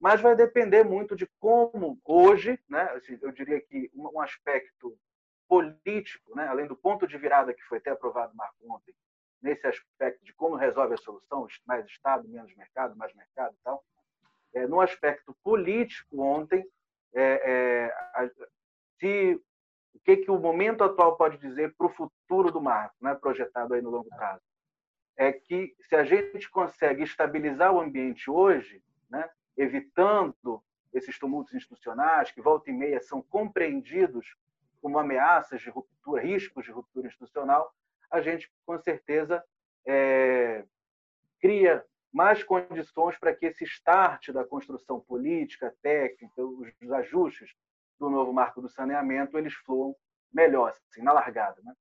Mas 0.00 0.20
vai 0.20 0.34
depender 0.34 0.84
muito 0.84 1.14
de 1.14 1.26
como 1.38 2.00
hoje, 2.04 2.58
né, 2.68 2.98
eu 3.20 3.30
diria 3.32 3.60
que 3.60 3.90
um 3.94 4.20
aspecto 4.20 4.96
político, 5.46 6.34
né, 6.34 6.46
além 6.46 6.66
do 6.66 6.76
ponto 6.76 7.06
de 7.06 7.18
virada 7.18 7.52
que 7.52 7.62
foi 7.64 7.78
até 7.78 7.90
aprovado 7.90 8.34
Marco 8.34 8.56
ontem, 8.72 8.94
nesse 9.42 9.66
aspecto 9.66 10.24
de 10.24 10.32
como 10.34 10.56
resolve 10.56 10.94
a 10.94 10.98
solução, 10.98 11.46
mais 11.66 11.86
Estado, 11.86 12.28
menos 12.28 12.54
mercado, 12.54 12.96
mais 12.96 13.14
mercado 13.14 13.54
e 13.54 13.62
tal. 13.62 13.84
É, 14.54 14.66
no 14.66 14.80
aspecto 14.80 15.34
político, 15.42 16.20
ontem, 16.20 16.66
é, 17.14 17.90
é, 18.18 18.30
se, 18.98 19.40
o 19.94 20.00
que, 20.00 20.18
que 20.18 20.30
o 20.30 20.38
momento 20.38 20.84
atual 20.84 21.16
pode 21.16 21.38
dizer 21.38 21.74
para 21.76 21.86
o 21.86 21.90
futuro 21.90 22.50
do 22.50 22.60
marco, 22.60 22.94
né, 23.00 23.14
projetado 23.14 23.74
aí 23.74 23.80
no 23.80 23.90
longo 23.90 24.08
prazo? 24.08 24.42
É 25.16 25.32
que 25.32 25.74
se 25.80 25.94
a 25.94 26.04
gente 26.04 26.50
consegue 26.50 27.02
estabilizar 27.02 27.72
o 27.72 27.80
ambiente 27.80 28.30
hoje, 28.30 28.82
né, 29.08 29.28
evitando 29.56 30.62
esses 30.92 31.18
tumultos 31.18 31.54
institucionais 31.54 32.30
que 32.30 32.40
volta 32.40 32.70
e 32.70 32.72
meia 32.72 33.00
são 33.00 33.22
compreendidos 33.22 34.36
como 34.80 34.98
ameaças 34.98 35.60
de 35.60 35.70
ruptura, 35.70 36.22
riscos 36.22 36.64
de 36.64 36.72
ruptura 36.72 37.06
institucional, 37.06 37.72
a 38.10 38.20
gente 38.20 38.50
com 38.66 38.78
certeza 38.80 39.42
é, 39.86 40.64
cria 41.40 41.84
mais 42.12 42.42
condições 42.42 43.18
para 43.18 43.34
que 43.34 43.46
esse 43.46 43.64
start 43.64 44.30
da 44.30 44.44
construção 44.44 45.00
política, 45.00 45.74
técnica, 45.82 46.42
os 46.42 46.92
ajustes 46.92 47.50
do 47.98 48.10
novo 48.10 48.32
marco 48.32 48.60
do 48.60 48.68
saneamento, 48.68 49.38
eles 49.38 49.54
fluam 49.64 49.94
melhor, 50.32 50.70
assim, 50.88 51.02
na 51.02 51.12
largada. 51.12 51.60
Né? 51.62 51.72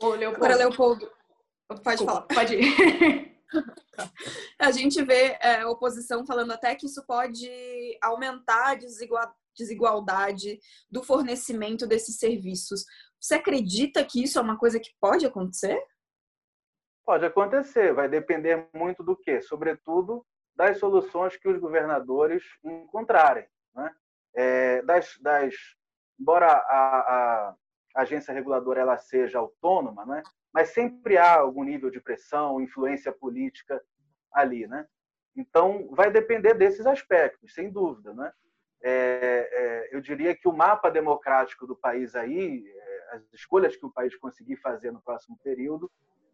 Ô, 0.00 0.10
Leopoldo. 0.10 0.36
Agora, 0.36 0.56
Leopoldo, 0.56 1.12
pode 1.68 1.82
Desculpa, 1.82 2.12
falar. 2.12 2.22
Pode 2.22 2.54
ir. 2.54 3.36
a 4.58 4.70
gente 4.72 5.02
vê 5.04 5.36
é, 5.40 5.64
oposição 5.66 6.26
falando 6.26 6.52
até 6.52 6.74
que 6.74 6.86
isso 6.86 7.04
pode 7.06 7.48
aumentar 8.02 8.72
a 8.72 8.78
desigualdade 9.54 10.58
do 10.90 11.02
fornecimento 11.02 11.86
desses 11.86 12.18
serviços. 12.18 12.84
Você 13.20 13.34
acredita 13.34 14.04
que 14.04 14.22
isso 14.22 14.38
é 14.38 14.42
uma 14.42 14.58
coisa 14.58 14.78
que 14.78 14.90
pode 15.00 15.26
acontecer? 15.26 15.82
Pode 17.04 17.24
acontecer, 17.24 17.92
vai 17.92 18.08
depender 18.08 18.68
muito 18.74 19.02
do 19.02 19.16
quê? 19.16 19.40
Sobretudo 19.40 20.26
das 20.54 20.78
soluções 20.78 21.36
que 21.36 21.48
os 21.48 21.58
governadores 21.58 22.42
encontrarem. 22.64 23.46
Né? 23.74 23.94
É, 24.34 24.82
das, 24.82 25.16
das, 25.20 25.54
embora 26.18 26.46
a, 26.46 26.98
a, 27.50 27.56
agência 27.96 28.34
reguladora 28.34 28.80
ela 28.80 28.98
seja 28.98 29.38
autônoma, 29.38 30.04
né? 30.04 30.22
mas 30.52 30.70
sempre 30.70 31.16
há 31.16 31.36
algum 31.36 31.62
nível 31.62 31.90
de 31.90 32.00
pressão, 32.00 32.60
influência 32.60 33.12
política 33.12 33.82
ali. 34.32 34.66
Né? 34.66 34.86
Então, 35.36 35.88
vai 35.92 36.10
depender 36.10 36.54
desses 36.54 36.86
aspectos, 36.86 37.54
sem 37.54 37.70
dúvida. 37.70 38.12
Né? 38.14 38.32
é, 38.82 39.48
é, 39.52 39.88
eu 39.96 40.00
diria 40.00 40.34
que 40.34 40.46
o 40.46 40.52
mapa 40.52 40.90
democrático 40.90 41.66
do 41.66 41.74
país 41.74 42.14
aí, 42.14 42.64
as 43.10 43.22
escolhas 43.32 43.76
que 43.76 43.86
o 43.86 43.90
país 43.90 44.14
conseguir 44.16 44.56
fazer 44.56 44.90
no 44.90 45.00
próximo 45.00 45.38
período, 45.42 45.90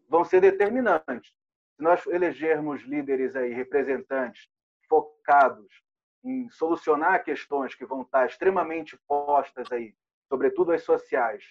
vão 0.09 0.23
ser 0.23 0.41
determinantes. 0.41 1.33
Se 1.75 1.81
nós 1.81 2.05
elegermos 2.07 2.81
líderes 2.83 3.35
aí, 3.35 3.53
representantes 3.53 4.47
focados 4.87 5.83
em 6.23 6.49
solucionar 6.49 7.23
questões 7.23 7.75
que 7.75 7.85
vão 7.85 8.03
estar 8.03 8.25
extremamente 8.25 8.97
postas 9.07 9.71
aí, 9.71 9.95
sobretudo 10.29 10.71
as 10.71 10.83
sociais, 10.83 11.43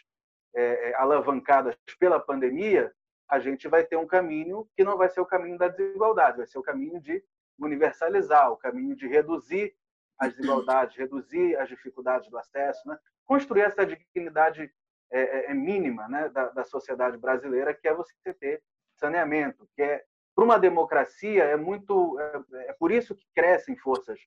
é, 0.55 0.91
é, 0.91 0.95
alavancadas 0.97 1.77
pela 1.99 2.21
pandemia, 2.21 2.93
a 3.29 3.39
gente 3.39 3.67
vai 3.69 3.85
ter 3.85 3.97
um 3.97 4.07
caminho 4.07 4.69
que 4.77 4.85
não 4.85 4.97
vai 4.97 5.09
ser 5.09 5.21
o 5.21 5.27
caminho 5.27 5.57
da 5.57 5.69
desigualdade, 5.69 6.37
vai 6.37 6.47
ser 6.47 6.59
o 6.59 6.63
caminho 6.63 7.01
de 7.01 7.23
universalizar, 7.59 8.51
o 8.53 8.57
caminho 8.57 8.95
de 8.95 9.07
reduzir 9.07 9.75
as 10.19 10.35
desigualdades, 10.35 10.97
reduzir 10.97 11.57
as 11.57 11.69
dificuldades 11.69 12.29
do 12.29 12.37
acesso, 12.37 12.87
né? 12.87 12.99
construir 13.25 13.63
essa 13.63 13.87
dignidade 13.87 14.73
é, 15.13 15.21
é, 15.21 15.51
é 15.51 15.55
mínima 15.55 16.09
né? 16.09 16.29
da, 16.31 16.49
da 16.49 16.65
sociedade 16.65 17.17
brasileira, 17.19 17.75
que 17.75 17.87
é 17.87 17.95
você 17.95 18.15
ter 18.35 18.63
saneamento, 18.97 19.69
que 19.77 19.83
é 19.83 20.05
para 20.35 20.45
uma 20.45 20.59
democracia 20.59 21.45
é 21.45 21.57
muito 21.57 22.19
é, 22.19 22.43
é, 22.69 22.73
por 22.73 22.91
isso 22.91 23.15
que 23.15 23.27
crescem 23.35 23.77
forças 23.77 24.19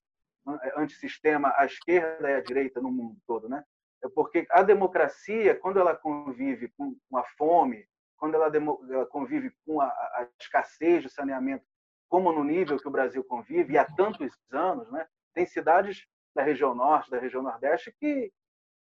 né, 0.46 0.58
antissistema 0.76 1.52
à 1.56 1.66
esquerda 1.66 2.30
e 2.30 2.34
à 2.34 2.40
direita 2.40 2.80
no 2.80 2.90
mundo 2.90 3.16
todo, 3.26 3.48
né? 3.48 3.64
É 4.04 4.08
porque 4.08 4.46
a 4.50 4.62
democracia, 4.62 5.54
quando 5.58 5.80
ela 5.80 5.96
convive 5.96 6.68
com 6.76 6.96
a 7.14 7.24
fome, 7.36 7.88
quando 8.16 8.34
ela, 8.34 8.46
ela 8.90 9.06
convive 9.06 9.50
com 9.66 9.80
a, 9.80 9.86
a, 9.86 10.28
escassez 10.40 11.02
de 11.02 11.10
saneamento, 11.10 11.64
como 12.08 12.30
no 12.30 12.44
nível 12.44 12.78
que 12.78 12.86
o 12.86 12.90
Brasil 12.90 13.24
convive, 13.24 13.72
e 13.72 13.78
há 13.78 13.84
tantos 13.84 14.32
anos, 14.52 14.90
né? 14.92 15.06
tem 15.34 15.44
cidades 15.44 16.06
da 16.34 16.42
região 16.42 16.74
norte, 16.74 17.10
da 17.10 17.18
região 17.18 17.42
nordeste, 17.42 17.92
que, 17.98 18.32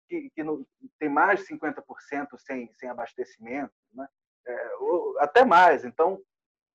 que, 0.08 0.30
que 0.30 0.42
não, 0.42 0.64
tem 0.98 1.08
mais 1.08 1.40
de 1.40 1.46
50% 1.54 2.38
sem, 2.38 2.72
sem 2.74 2.88
abastecimento, 2.88 3.72
né? 3.92 4.06
É, 4.46 4.76
ou, 4.76 5.18
até 5.20 5.44
mais. 5.44 5.84
Então, 5.84 6.20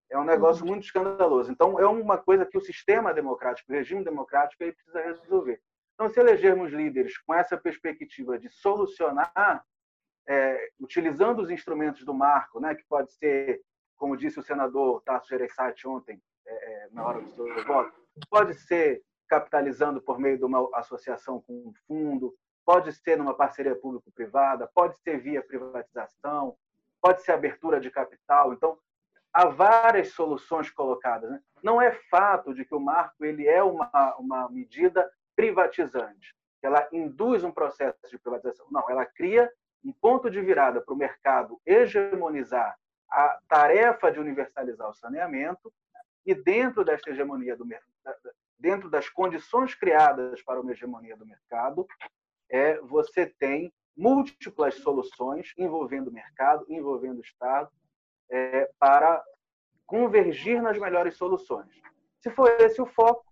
é 0.10 0.18
um 0.18 0.24
negócio 0.24 0.66
muito 0.66 0.84
escandaloso. 0.84 1.52
Então, 1.52 1.80
é 1.80 1.88
uma 1.88 2.18
coisa 2.18 2.46
que 2.46 2.58
o 2.58 2.62
sistema 2.62 3.14
democrático, 3.14 3.72
o 3.72 3.76
regime 3.76 4.04
democrático, 4.04 4.64
ele 4.64 4.74
precisa 4.74 5.02
resolver. 5.02 5.62
Então, 5.94 6.10
se 6.10 6.20
elegermos 6.20 6.72
líderes 6.72 7.18
com 7.20 7.34
essa 7.34 7.58
perspectiva 7.58 8.40
de 8.40 8.50
solucionar, 8.50 9.64
é, 10.28 10.70
utilizando 10.80 11.42
os 11.42 11.50
instrumentos 11.50 12.04
do 12.06 12.14
marco, 12.14 12.60
né, 12.60 12.74
que 12.74 12.84
pode 12.88 13.12
ser, 13.14 13.62
como 13.98 14.18
disse 14.18 14.40
o 14.40 14.44
senador 14.44 15.02
Tasso 15.04 15.28
Gereissati 15.28 15.88
ontem, 15.88 16.22
é, 16.48 16.86
é, 16.86 16.90
na 16.92 17.06
hora 17.06 17.22
do 17.22 17.30
seu 17.30 17.66
voto, 17.66 17.94
pode 18.30 18.54
ser 18.54 19.04
capitalizando 19.28 20.02
por 20.02 20.20
meio 20.20 20.38
de 20.38 20.46
uma 20.46 20.68
associação 20.74 21.42
com 21.42 21.54
um 21.54 21.74
fundo, 21.88 22.34
pode 22.70 22.94
ser 22.94 23.18
numa 23.18 23.34
parceria 23.34 23.76
público-privada, 23.76 24.70
pode 24.76 24.96
ser 25.00 25.18
via 25.18 25.42
privatização, 25.42 26.56
pode 27.02 27.24
ser 27.24 27.32
abertura 27.32 27.80
de 27.80 27.90
capital. 27.90 28.54
Então, 28.54 28.78
há 29.34 29.48
várias 29.48 30.10
soluções 30.10 30.70
colocadas. 30.70 31.32
Né? 31.32 31.42
Não 31.64 31.82
é 31.82 31.92
fato 32.12 32.54
de 32.54 32.64
que 32.64 32.76
o 32.76 32.80
marco 32.80 33.26
ele 33.26 33.48
é 33.48 33.64
uma, 33.64 34.16
uma 34.20 34.48
medida 34.52 35.12
privatizante, 35.36 36.36
ela 36.62 36.88
induz 36.92 37.44
um 37.44 37.52
processo 37.52 37.98
de 38.08 38.20
privatização. 38.20 38.68
Não, 38.70 38.88
ela 38.88 39.04
cria 39.04 39.52
um 39.84 39.92
ponto 39.92 40.30
de 40.30 40.40
virada 40.40 40.80
para 40.80 40.94
o 40.94 40.98
mercado 40.98 41.60
hegemonizar 41.66 42.78
a 43.10 43.40
tarefa 43.48 44.12
de 44.12 44.20
universalizar 44.20 44.88
o 44.88 44.94
saneamento 44.94 45.74
e 46.24 46.36
dentro 46.36 46.86
desta 46.86 47.10
hegemonia 47.10 47.58
do 47.58 47.66
dentro 48.60 48.92
das 48.92 49.10
condições 49.10 49.74
criadas 49.74 50.44
para 50.44 50.62
uma 50.62 50.72
hegemonia 50.72 51.18
do 51.18 51.26
mercado, 51.26 51.88
é 52.50 52.80
você 52.82 53.26
tem 53.26 53.72
múltiplas 53.96 54.76
soluções 54.76 55.54
envolvendo 55.58 56.08
o 56.08 56.14
mercado, 56.14 56.66
envolvendo 56.70 57.18
o 57.18 57.22
Estado, 57.22 57.70
é, 58.30 58.70
para 58.80 59.24
convergir 59.86 60.62
nas 60.62 60.78
melhores 60.78 61.16
soluções. 61.16 61.70
Se 62.20 62.30
for 62.32 62.50
esse 62.62 62.82
o 62.82 62.86
foco, 62.86 63.26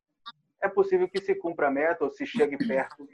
é 0.62 0.68
possível 0.68 1.08
que 1.08 1.22
se 1.22 1.36
cumpra 1.36 1.68
a 1.68 1.72
meta 1.72 2.04
ou 2.04 2.10
se 2.10 2.26
chegue 2.26 2.58
perto 2.58 3.08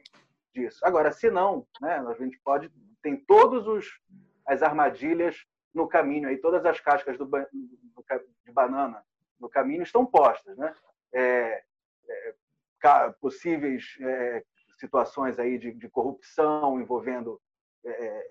disso. 0.53 0.79
Agora, 0.83 1.11
se 1.11 1.29
não, 1.29 1.67
né, 1.81 1.97
a 2.07 2.13
gente 2.13 2.39
pode 2.39 2.71
tem 3.01 3.17
todos 3.17 3.67
os 3.67 3.99
as 4.45 4.61
armadilhas 4.61 5.45
no 5.73 5.87
caminho 5.87 6.27
aí, 6.27 6.37
todas 6.37 6.65
as 6.65 6.79
cascas 6.79 7.17
do, 7.17 7.25
do, 7.25 7.47
de 8.45 8.51
banana 8.51 9.03
no 9.39 9.49
caminho 9.49 9.83
estão 9.83 10.05
postas, 10.05 10.57
né? 10.57 10.73
É, 11.13 11.63
é, 12.09 12.35
possíveis 13.19 13.97
é, 14.01 14.43
situações 14.83 15.39
aí 15.39 15.57
de, 15.57 15.71
de 15.71 15.89
corrupção 15.89 16.79
envolvendo 16.79 17.41
é, 17.85 18.29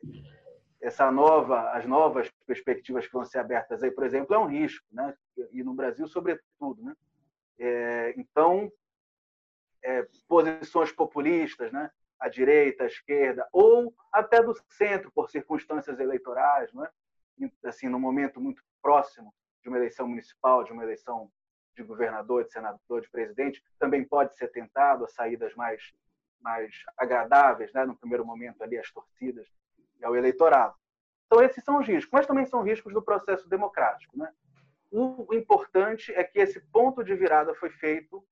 essa 0.83 1.11
nova, 1.11 1.71
as 1.71 1.87
novas 1.87 2.31
perspectivas 2.47 3.07
que 3.07 3.13
vão 3.13 3.25
ser 3.25 3.39
abertas 3.39 3.83
aí, 3.83 3.91
por 3.91 4.05
exemplo, 4.05 4.35
é 4.35 4.39
um 4.39 4.47
risco, 4.47 4.85
né? 4.93 5.17
E 5.51 5.63
no 5.63 5.73
Brasil, 5.73 6.07
sobretudo, 6.07 6.83
né? 6.83 6.95
É, 7.59 8.15
então, 8.19 8.71
é, 9.83 10.07
posições 10.29 10.93
populistas, 10.93 11.73
né? 11.73 11.91
À 12.21 12.29
direita, 12.29 12.85
à 12.85 12.87
esquerda, 12.87 13.49
ou 13.53 13.95
até 14.13 14.43
do 14.43 14.55
centro, 14.69 15.11
por 15.13 15.31
circunstâncias 15.31 15.99
eleitorais, 15.99 16.73
né? 16.75 16.89
Assim, 17.65 17.89
no 17.89 17.99
momento 17.99 18.41
muito 18.41 18.63
próximo 18.83 19.33
de 19.63 19.69
uma 19.69 19.79
eleição 19.79 20.07
municipal, 20.07 20.65
de 20.65 20.73
uma 20.73 20.83
eleição 20.83 21.31
de 21.75 21.83
governador, 21.83 22.45
de 22.45 22.53
senador, 22.53 23.01
de 23.01 23.11
presidente, 23.11 23.65
também 23.79 24.05
pode 24.05 24.37
ser 24.37 24.49
tentado 24.49 25.05
as 25.05 25.15
saídas 25.15 25.55
mais 25.55 25.93
mais 26.43 26.75
agradáveis, 26.97 27.73
né? 27.73 27.85
No 27.85 27.97
primeiro 27.97 28.25
momento 28.25 28.63
ali 28.63 28.79
as 28.79 28.91
torcidas 28.91 29.47
ao 30.03 30.17
eleitorado. 30.17 30.75
Então, 31.27 31.43
esses 31.43 31.65
são 31.65 31.79
os 31.79 31.87
riscos, 31.87 32.13
mas 32.13 32.27
também 32.27 32.45
são 32.45 32.63
riscos 32.63 32.93
do 32.93 33.01
processo 33.01 33.49
democrático. 33.49 34.19
Né? 34.19 34.31
O 34.91 35.33
importante 35.33 36.13
é 36.13 36.23
que 36.23 36.39
esse 36.39 36.61
ponto 36.61 37.03
de 37.03 37.15
virada 37.15 37.55
foi 37.55 37.71
feito 37.71 38.23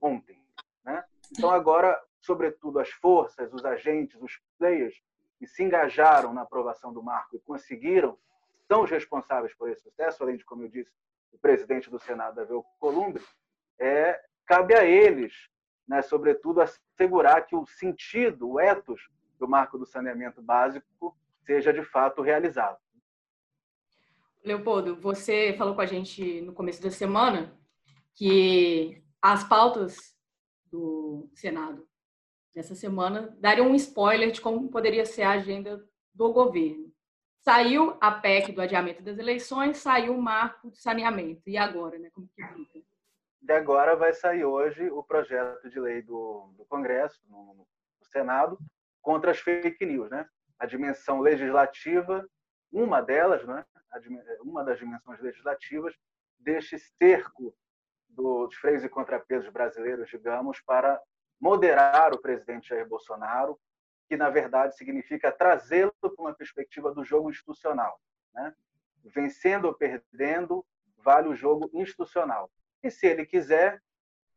ontem. 0.00 0.40
Né? 0.84 1.04
Então, 1.32 1.50
agora, 1.50 2.00
sobretudo, 2.20 2.78
as 2.78 2.90
forças, 2.90 3.52
os 3.52 3.64
agentes, 3.64 4.20
os 4.22 4.40
players 4.56 4.94
que 5.38 5.48
se 5.48 5.64
engajaram 5.64 6.32
na 6.32 6.42
aprovação 6.42 6.92
do 6.92 7.02
marco 7.02 7.34
e 7.34 7.40
conseguiram, 7.40 8.16
são 8.68 8.84
os 8.84 8.90
responsáveis 8.90 9.52
por 9.54 9.68
esse 9.68 9.82
sucesso, 9.82 10.22
além 10.22 10.36
de, 10.36 10.44
como 10.44 10.62
eu 10.62 10.68
disse, 10.68 10.92
o 11.32 11.38
presidente 11.38 11.90
do 11.90 11.98
Senado, 11.98 12.36
Davi 12.36 12.52
Columbre, 12.78 13.22
é, 13.78 14.20
cabe 14.46 14.74
a 14.74 14.84
eles, 14.84 15.34
né, 15.86 16.02
sobretudo, 16.02 16.60
assegurar 16.60 17.46
que 17.46 17.54
o 17.54 17.66
sentido, 17.66 18.48
o 18.48 18.60
ethos 18.60 19.00
do 19.38 19.48
marco 19.48 19.78
do 19.78 19.86
saneamento 19.86 20.40
básico 20.40 21.16
seja 21.44 21.72
de 21.72 21.82
fato 21.82 22.22
realizado. 22.22 22.78
Leopoldo, 24.44 24.96
você 24.96 25.54
falou 25.56 25.74
com 25.74 25.80
a 25.80 25.86
gente 25.86 26.40
no 26.42 26.52
começo 26.52 26.82
da 26.82 26.90
semana 26.90 27.58
que 28.14 29.02
as 29.20 29.42
pautas 29.44 30.14
do 30.70 31.30
Senado 31.34 31.86
dessa 32.54 32.74
semana 32.74 33.36
dariam 33.40 33.68
um 33.68 33.74
spoiler 33.74 34.30
de 34.30 34.40
como 34.40 34.68
poderia 34.68 35.04
ser 35.04 35.22
a 35.22 35.32
agenda 35.32 35.84
do 36.14 36.32
governo. 36.32 36.92
Saiu 37.42 37.96
a 38.00 38.10
PEC 38.10 38.52
do 38.52 38.62
adiamento 38.62 39.02
das 39.02 39.18
eleições, 39.18 39.78
saiu 39.78 40.16
o 40.16 40.22
marco 40.22 40.70
do 40.70 40.76
saneamento. 40.76 41.42
E 41.46 41.58
agora, 41.58 41.98
né? 41.98 42.10
Como 42.10 42.28
que 42.28 42.42
fica? 42.42 42.93
De 43.44 43.52
agora 43.52 43.94
vai 43.94 44.14
sair 44.14 44.42
hoje 44.42 44.88
o 44.90 45.02
projeto 45.02 45.68
de 45.68 45.78
lei 45.78 46.00
do, 46.00 46.50
do 46.56 46.64
Congresso, 46.64 47.20
no, 47.28 47.54
no 47.54 48.06
Senado, 48.10 48.58
contra 49.02 49.32
as 49.32 49.38
fake 49.38 49.84
news, 49.84 50.08
né? 50.08 50.26
A 50.58 50.64
dimensão 50.64 51.20
legislativa, 51.20 52.26
uma 52.72 53.02
delas, 53.02 53.44
né? 53.46 53.62
Uma 54.40 54.64
das 54.64 54.78
dimensões 54.78 55.20
legislativas 55.20 55.94
deste 56.38 56.78
cerco 56.78 57.54
dos 58.08 58.54
freios 58.54 58.82
e 58.82 58.88
contrapesos 58.88 59.50
brasileiros, 59.50 60.08
digamos, 60.08 60.58
para 60.62 60.98
moderar 61.38 62.14
o 62.14 62.22
presidente 62.22 62.70
Jair 62.70 62.88
Bolsonaro, 62.88 63.60
que 64.08 64.16
na 64.16 64.30
verdade 64.30 64.74
significa 64.74 65.30
trazê-lo 65.30 65.92
para 66.00 66.14
uma 66.18 66.34
perspectiva 66.34 66.94
do 66.94 67.04
jogo 67.04 67.28
institucional, 67.28 68.00
né? 68.32 68.54
Vencendo 69.04 69.66
ou 69.66 69.74
perdendo, 69.74 70.64
vale 70.96 71.28
o 71.28 71.36
jogo 71.36 71.68
institucional. 71.74 72.50
E 72.84 72.90
se 72.90 73.06
ele 73.06 73.24
quiser, 73.24 73.82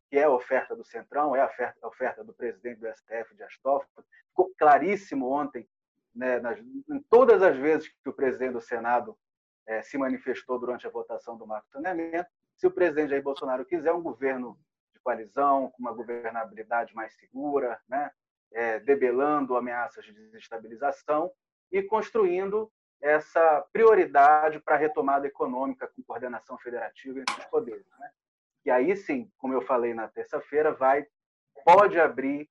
que 0.08 0.16
é 0.16 0.24
a 0.24 0.30
oferta 0.30 0.74
do 0.74 0.82
Centrão, 0.82 1.36
é 1.36 1.42
a 1.42 1.46
oferta, 1.46 1.78
a 1.82 1.86
oferta 1.86 2.24
do 2.24 2.32
presidente 2.32 2.80
do 2.80 2.88
STF, 2.88 3.34
de 3.36 3.42
Astófilo, 3.42 4.04
ficou 4.30 4.50
claríssimo 4.58 5.30
ontem, 5.30 5.68
né, 6.14 6.40
nas, 6.40 6.58
em 6.58 6.98
todas 7.10 7.42
as 7.42 7.54
vezes 7.58 7.88
que 7.88 8.08
o 8.08 8.12
presidente 8.12 8.54
do 8.54 8.60
Senado 8.62 9.18
é, 9.66 9.82
se 9.82 9.98
manifestou 9.98 10.58
durante 10.58 10.86
a 10.86 10.90
votação 10.90 11.36
do 11.36 11.46
marco 11.46 11.66
de 11.66 11.72
saneamento, 11.72 12.30
se 12.56 12.66
o 12.66 12.70
presidente 12.70 13.10
Jair 13.10 13.22
Bolsonaro 13.22 13.66
quiser 13.66 13.92
um 13.92 14.02
governo 14.02 14.58
de 14.94 15.00
coalizão, 15.00 15.70
com 15.70 15.82
uma 15.82 15.92
governabilidade 15.92 16.94
mais 16.94 17.14
segura, 17.16 17.78
né, 17.86 18.10
é, 18.50 18.80
debelando 18.80 19.58
ameaças 19.58 20.06
de 20.06 20.12
desestabilização 20.12 21.30
e 21.70 21.82
construindo 21.82 22.72
essa 22.98 23.60
prioridade 23.72 24.58
para 24.58 24.74
a 24.74 24.78
retomada 24.78 25.26
econômica 25.26 25.86
com 25.86 26.02
coordenação 26.02 26.58
federativa 26.58 27.20
entre 27.20 27.38
os 27.38 27.44
poderes. 27.44 27.86
Né? 27.98 28.10
E 28.68 28.70
aí 28.70 28.94
sim, 28.94 29.32
como 29.38 29.54
eu 29.54 29.62
falei 29.62 29.94
na 29.94 30.08
terça-feira, 30.08 30.70
vai 30.70 31.06
pode 31.64 31.98
abrir 31.98 32.46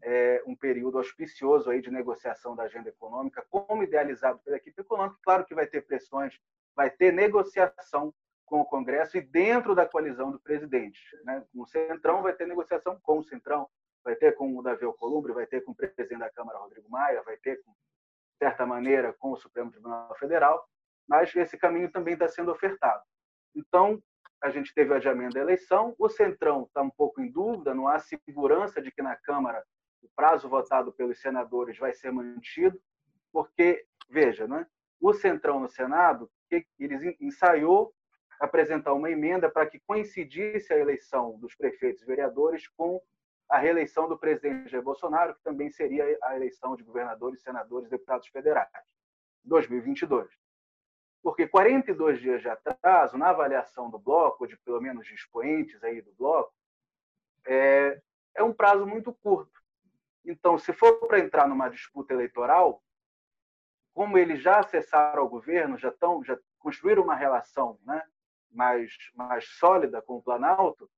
é, 0.00 0.40
um 0.46 0.54
período 0.54 0.96
auspicioso 0.96 1.68
aí 1.68 1.80
de 1.80 1.90
negociação 1.90 2.54
da 2.54 2.62
agenda 2.62 2.88
econômica, 2.88 3.44
como 3.50 3.82
idealizado 3.82 4.38
pela 4.44 4.58
equipe 4.58 4.80
econômica. 4.80 5.18
Claro 5.24 5.44
que 5.44 5.56
vai 5.56 5.66
ter 5.66 5.80
pressões, 5.80 6.38
vai 6.72 6.88
ter 6.88 7.12
negociação 7.12 8.14
com 8.44 8.60
o 8.60 8.64
Congresso 8.64 9.16
e 9.16 9.20
dentro 9.20 9.74
da 9.74 9.84
coalizão 9.84 10.30
do 10.30 10.38
presidente. 10.38 11.00
Né? 11.24 11.44
O 11.52 11.66
Centrão 11.66 12.22
vai 12.22 12.32
ter 12.32 12.46
negociação 12.46 13.00
com 13.02 13.18
o 13.18 13.24
Centrão, 13.24 13.68
vai 14.04 14.14
ter 14.14 14.36
com 14.36 14.56
o 14.56 14.62
Davi 14.62 14.84
Alcolumbre, 14.84 15.32
vai 15.32 15.48
ter 15.48 15.64
com 15.64 15.72
o 15.72 15.74
presidente 15.74 16.20
da 16.20 16.30
Câmara, 16.30 16.60
Rodrigo 16.60 16.88
Maia, 16.88 17.24
vai 17.24 17.38
ter, 17.38 17.60
com, 17.64 17.72
de 17.72 18.38
certa 18.38 18.64
maneira, 18.64 19.12
com 19.14 19.32
o 19.32 19.36
Supremo 19.36 19.72
Tribunal 19.72 20.14
Federal, 20.14 20.64
mas 21.08 21.34
esse 21.34 21.58
caminho 21.58 21.90
também 21.90 22.14
está 22.14 22.28
sendo 22.28 22.52
ofertado. 22.52 23.02
Então, 23.52 24.00
a 24.42 24.50
gente 24.50 24.72
teve 24.74 24.92
o 24.92 24.94
adiamento 24.94 25.34
da 25.34 25.40
eleição, 25.40 25.94
o 25.98 26.08
Centrão 26.08 26.64
está 26.64 26.82
um 26.82 26.90
pouco 26.90 27.20
em 27.20 27.30
dúvida, 27.30 27.74
não 27.74 27.88
há 27.88 27.98
segurança 27.98 28.80
de 28.80 28.90
que 28.90 29.02
na 29.02 29.16
Câmara 29.16 29.64
o 30.02 30.08
prazo 30.14 30.48
votado 30.48 30.92
pelos 30.92 31.20
senadores 31.20 31.78
vai 31.78 31.92
ser 31.92 32.12
mantido, 32.12 32.80
porque, 33.32 33.84
veja, 34.08 34.46
né, 34.46 34.66
o 35.00 35.12
Centrão 35.12 35.60
no 35.60 35.68
Senado, 35.68 36.30
eles 36.78 37.16
ensaiou 37.20 37.92
apresentar 38.38 38.92
uma 38.92 39.10
emenda 39.10 39.50
para 39.50 39.66
que 39.66 39.80
coincidisse 39.80 40.72
a 40.72 40.78
eleição 40.78 41.38
dos 41.38 41.54
prefeitos 41.54 42.02
e 42.02 42.06
vereadores 42.06 42.68
com 42.68 43.00
a 43.48 43.58
reeleição 43.58 44.08
do 44.08 44.18
presidente 44.18 44.70
Jair 44.70 44.82
Bolsonaro, 44.82 45.34
que 45.34 45.42
também 45.42 45.70
seria 45.70 46.18
a 46.22 46.36
eleição 46.36 46.76
de 46.76 46.82
governadores, 46.82 47.42
senadores 47.42 47.86
e 47.86 47.90
deputados 47.90 48.26
federais, 48.28 48.68
2022. 49.44 50.28
Porque 51.22 51.46
42 51.46 52.20
dias 52.20 52.40
de 52.40 52.48
atraso, 52.48 53.18
na 53.18 53.30
avaliação 53.30 53.90
do 53.90 53.98
bloco, 53.98 54.46
de 54.46 54.56
pelo 54.58 54.80
menos 54.80 55.06
de 55.06 55.14
expoentes 55.14 55.82
aí 55.82 56.00
do 56.00 56.12
bloco, 56.12 56.54
é, 57.46 58.00
é 58.34 58.42
um 58.42 58.52
prazo 58.52 58.86
muito 58.86 59.12
curto. 59.12 59.60
Então, 60.24 60.58
se 60.58 60.72
for 60.72 61.06
para 61.06 61.18
entrar 61.18 61.48
numa 61.48 61.68
disputa 61.68 62.12
eleitoral, 62.12 62.82
como 63.94 64.18
eles 64.18 64.42
já 64.42 64.58
acessaram 64.58 65.24
o 65.24 65.28
governo, 65.28 65.78
já, 65.78 65.88
estão, 65.88 66.22
já 66.22 66.38
construíram 66.58 67.02
uma 67.02 67.14
relação 67.14 67.78
né, 67.84 68.02
mais, 68.50 68.92
mais 69.14 69.46
sólida 69.46 70.02
com 70.02 70.16
o 70.16 70.22
Planalto, 70.22 70.90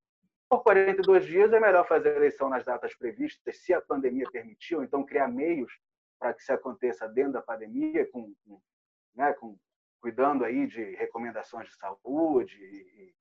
por 0.48 0.62
42 0.62 1.26
dias 1.26 1.52
é 1.52 1.60
melhor 1.60 1.86
fazer 1.86 2.10
a 2.10 2.16
eleição 2.16 2.48
nas 2.48 2.64
datas 2.64 2.94
previstas, 2.96 3.58
se 3.58 3.74
a 3.74 3.82
pandemia 3.82 4.24
permitir, 4.32 4.76
ou 4.76 4.82
então 4.82 5.04
criar 5.04 5.28
meios 5.28 5.70
para 6.18 6.32
que 6.32 6.40
isso 6.40 6.52
aconteça 6.52 7.06
dentro 7.06 7.32
da 7.32 7.42
pandemia, 7.42 8.10
com, 8.10 8.34
com, 8.44 8.60
né, 9.14 9.32
com 9.34 9.58
cuidando 10.00 10.44
aí 10.44 10.66
de 10.66 10.94
recomendações 10.96 11.68
de 11.68 11.76
saúde, 11.76 12.56
e, 12.56 13.02
e, 13.02 13.14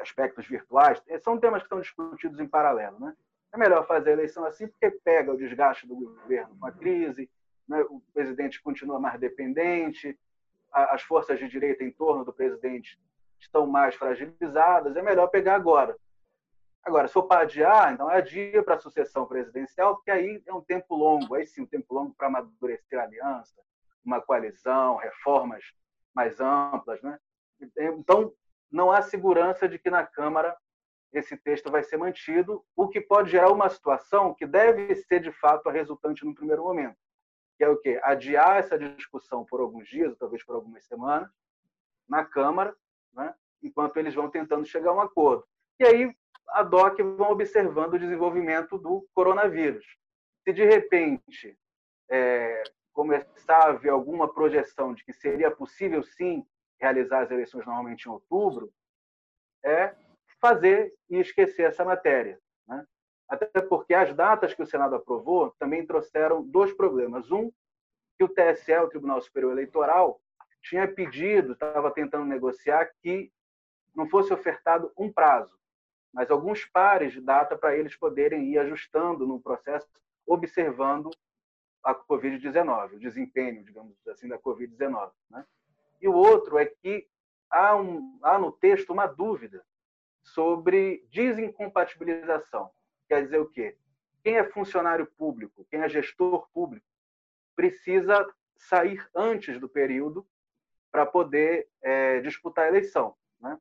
aspectos 0.00 0.46
virtuais. 0.46 1.02
São 1.22 1.38
temas 1.38 1.62
que 1.62 1.66
estão 1.66 1.80
discutidos 1.80 2.40
em 2.40 2.46
paralelo. 2.46 2.98
Né? 2.98 3.14
É 3.52 3.58
melhor 3.58 3.86
fazer 3.86 4.10
a 4.10 4.12
eleição 4.14 4.44
assim 4.44 4.66
porque 4.68 4.90
pega 4.90 5.32
o 5.32 5.36
desgaste 5.36 5.86
do 5.86 5.96
governo 5.96 6.56
com 6.58 6.66
a 6.66 6.72
crise, 6.72 7.30
né? 7.68 7.82
o 7.88 8.00
presidente 8.12 8.62
continua 8.62 8.98
mais 8.98 9.18
dependente, 9.18 10.18
as 10.72 11.02
forças 11.02 11.38
de 11.38 11.48
direita 11.48 11.82
em 11.84 11.90
torno 11.90 12.24
do 12.24 12.32
presidente 12.32 13.00
estão 13.38 13.66
mais 13.66 13.94
fragilizadas, 13.94 14.96
é 14.96 15.02
melhor 15.02 15.28
pegar 15.28 15.54
agora. 15.54 15.96
Agora, 16.82 17.08
se 17.08 17.14
for 17.14 17.24
para 17.24 17.42
adiar, 17.42 17.92
então 17.92 18.10
é 18.10 18.18
adia 18.18 18.62
para 18.62 18.76
a 18.76 18.78
sucessão 18.78 19.26
presidencial, 19.26 19.96
porque 19.96 20.10
aí 20.10 20.42
é 20.46 20.54
um 20.54 20.60
tempo 20.60 20.94
longo, 20.94 21.34
aí 21.34 21.46
sim, 21.46 21.62
um 21.62 21.66
tempo 21.66 21.92
longo 21.92 22.14
para 22.14 22.28
amadurecer 22.28 22.98
a 22.98 23.02
aliança, 23.02 23.60
uma 24.04 24.20
coalizão, 24.20 24.96
reformas 24.96 25.64
mais 26.16 26.40
amplas. 26.40 27.02
Né? 27.02 27.18
Então, 27.78 28.32
não 28.72 28.90
há 28.90 29.02
segurança 29.02 29.68
de 29.68 29.78
que 29.78 29.90
na 29.90 30.04
Câmara 30.04 30.56
esse 31.12 31.36
texto 31.36 31.70
vai 31.70 31.82
ser 31.82 31.96
mantido, 31.96 32.64
o 32.74 32.88
que 32.88 33.00
pode 33.00 33.30
gerar 33.30 33.52
uma 33.52 33.68
situação 33.68 34.34
que 34.34 34.46
deve 34.46 34.94
ser, 34.94 35.20
de 35.20 35.30
fato, 35.32 35.68
a 35.68 35.72
resultante 35.72 36.24
no 36.24 36.34
primeiro 36.34 36.64
momento, 36.64 36.96
que 37.56 37.64
é 37.64 37.68
o 37.68 37.78
quê? 37.78 38.00
Adiar 38.02 38.56
essa 38.56 38.78
discussão 38.78 39.44
por 39.44 39.60
alguns 39.60 39.88
dias, 39.88 40.10
ou 40.10 40.16
talvez 40.16 40.44
por 40.44 40.56
algumas 40.56 40.84
semanas, 40.84 41.30
na 42.08 42.24
Câmara, 42.24 42.74
né? 43.14 43.34
enquanto 43.62 43.96
eles 43.96 44.14
vão 44.14 44.28
tentando 44.28 44.66
chegar 44.66 44.90
a 44.90 44.94
um 44.94 45.00
acordo. 45.00 45.44
E 45.78 45.84
aí 45.84 46.16
a 46.50 46.62
DOC 46.62 47.02
vão 47.16 47.30
observando 47.30 47.94
o 47.94 47.98
desenvolvimento 47.98 48.76
do 48.78 49.06
coronavírus. 49.14 49.86
Se 50.44 50.52
de 50.52 50.64
repente 50.64 51.58
é, 52.10 52.62
começar 52.96 53.58
a 53.58 53.68
haver 53.68 53.90
alguma 53.90 54.32
projeção 54.32 54.94
de 54.94 55.04
que 55.04 55.12
seria 55.12 55.50
possível 55.50 56.02
sim 56.02 56.42
realizar 56.80 57.22
as 57.22 57.30
eleições 57.30 57.66
normalmente 57.66 58.06
em 58.06 58.10
outubro, 58.10 58.72
é 59.62 59.94
fazer 60.40 60.94
e 61.10 61.18
esquecer 61.18 61.64
essa 61.64 61.84
matéria. 61.84 62.40
Né? 62.66 62.84
Até 63.28 63.60
porque 63.60 63.92
as 63.92 64.14
datas 64.14 64.54
que 64.54 64.62
o 64.62 64.66
Senado 64.66 64.94
aprovou 64.94 65.54
também 65.58 65.86
trouxeram 65.86 66.42
dois 66.42 66.72
problemas. 66.72 67.30
Um, 67.30 67.52
que 68.18 68.24
o 68.24 68.28
TSE, 68.28 68.74
o 68.78 68.88
Tribunal 68.88 69.20
Superior 69.20 69.52
Eleitoral, 69.52 70.18
tinha 70.62 70.88
pedido, 70.88 71.52
estava 71.52 71.90
tentando 71.90 72.24
negociar 72.24 72.90
que 73.02 73.30
não 73.94 74.08
fosse 74.08 74.32
ofertado 74.32 74.90
um 74.96 75.12
prazo 75.12 75.54
mas 76.16 76.30
alguns 76.30 76.64
pares 76.64 77.12
de 77.12 77.20
data 77.20 77.58
para 77.58 77.76
eles 77.76 77.94
poderem 77.94 78.50
ir 78.50 78.58
ajustando 78.58 79.26
no 79.26 79.38
processo, 79.38 79.86
observando 80.26 81.10
a 81.86 81.94
Covid-19, 81.94 82.94
o 82.94 82.98
desempenho, 82.98 83.62
digamos 83.62 83.94
assim, 84.08 84.28
da 84.28 84.38
Covid-19. 84.38 85.12
Né? 85.30 85.46
E 86.00 86.08
o 86.08 86.14
outro 86.14 86.58
é 86.58 86.66
que 86.66 87.08
há, 87.48 87.76
um, 87.76 88.18
há 88.22 88.38
no 88.38 88.50
texto 88.50 88.92
uma 88.92 89.06
dúvida 89.06 89.64
sobre 90.22 91.06
desincompatibilização. 91.10 92.70
Quer 93.08 93.22
dizer 93.22 93.38
o 93.38 93.48
quê? 93.48 93.76
Quem 94.24 94.36
é 94.36 94.44
funcionário 94.44 95.06
público, 95.16 95.64
quem 95.70 95.80
é 95.80 95.88
gestor 95.88 96.48
público, 96.52 96.86
precisa 97.54 98.28
sair 98.56 99.08
antes 99.14 99.60
do 99.60 99.68
período 99.68 100.26
para 100.90 101.06
poder 101.06 101.68
é, 101.80 102.20
disputar 102.20 102.64
a 102.64 102.68
eleição. 102.68 103.14
Né? 103.40 103.56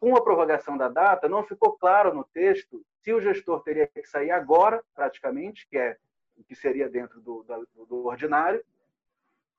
com 0.00 0.16
a 0.16 0.22
prorrogação 0.22 0.78
da 0.78 0.88
data, 0.88 1.28
não 1.28 1.44
ficou 1.44 1.76
claro 1.76 2.14
no 2.14 2.24
texto 2.24 2.82
se 3.02 3.12
o 3.12 3.20
gestor 3.20 3.62
teria 3.62 3.86
que 3.86 4.02
sair 4.06 4.30
agora, 4.30 4.82
praticamente, 4.94 5.68
que 5.68 5.76
é 5.76 5.98
o 6.36 6.44
que 6.44 6.54
seria 6.54 6.88
dentro 6.88 7.20
do, 7.20 7.44
do, 7.74 7.86
do 7.86 8.06
ordinário, 8.06 8.64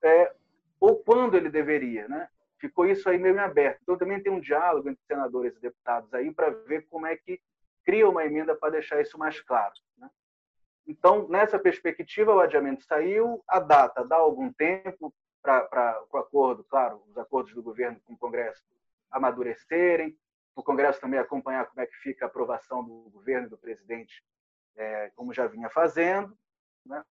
é, 0.02 0.34
ou 0.80 0.96
quando 0.96 1.36
ele 1.36 1.48
deveria. 1.48 2.08
Né? 2.08 2.28
Ficou 2.58 2.86
isso 2.86 3.08
aí 3.08 3.18
meio 3.18 3.38
aberto. 3.40 3.80
Então, 3.82 3.96
também 3.96 4.22
tem 4.22 4.32
um 4.32 4.40
diálogo 4.40 4.88
entre 4.88 5.04
senadores 5.06 5.56
e 5.56 5.60
deputados 5.60 6.12
aí 6.12 6.32
para 6.32 6.50
ver 6.50 6.86
como 6.88 7.06
é 7.06 7.16
que 7.16 7.40
cria 7.84 8.08
uma 8.08 8.24
emenda 8.24 8.54
para 8.54 8.70
deixar 8.70 9.00
isso 9.00 9.18
mais 9.18 9.40
claro. 9.40 9.74
Né? 9.98 10.10
Então, 10.86 11.28
nessa 11.28 11.58
perspectiva, 11.58 12.34
o 12.34 12.40
adiamento 12.40 12.84
saiu, 12.84 13.42
a 13.46 13.60
data 13.60 14.04
dá 14.04 14.16
algum 14.16 14.52
tempo 14.52 15.12
para 15.40 16.04
o 16.12 16.16
acordo, 16.18 16.64
claro, 16.64 17.02
os 17.08 17.18
acordos 17.18 17.52
do 17.52 17.62
governo 17.62 18.00
com 18.04 18.14
o 18.14 18.18
Congresso 18.18 18.62
amadurecerem, 19.10 20.16
o 20.54 20.62
Congresso 20.62 21.00
também 21.00 21.18
acompanhar 21.18 21.66
como 21.66 21.80
é 21.80 21.86
que 21.86 21.96
fica 21.96 22.24
a 22.24 22.28
aprovação 22.28 22.84
do 22.84 23.10
governo 23.10 23.46
e 23.46 23.50
do 23.50 23.58
presidente, 23.58 24.22
é, 24.76 25.10
como 25.16 25.32
já 25.32 25.46
vinha 25.46 25.68
fazendo. 25.70 26.36
Né? 26.84 27.04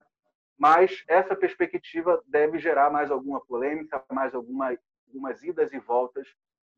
Mas 0.58 1.04
essa 1.08 1.36
perspectiva 1.36 2.22
deve 2.28 2.60
gerar 2.60 2.90
mais 2.90 3.10
alguma 3.10 3.40
polêmica, 3.46 4.04
mais 4.12 4.36
alguma, 4.36 4.78
algumas 5.08 5.44
idas 5.44 5.72
e 5.72 5.80
voltas 5.80 6.28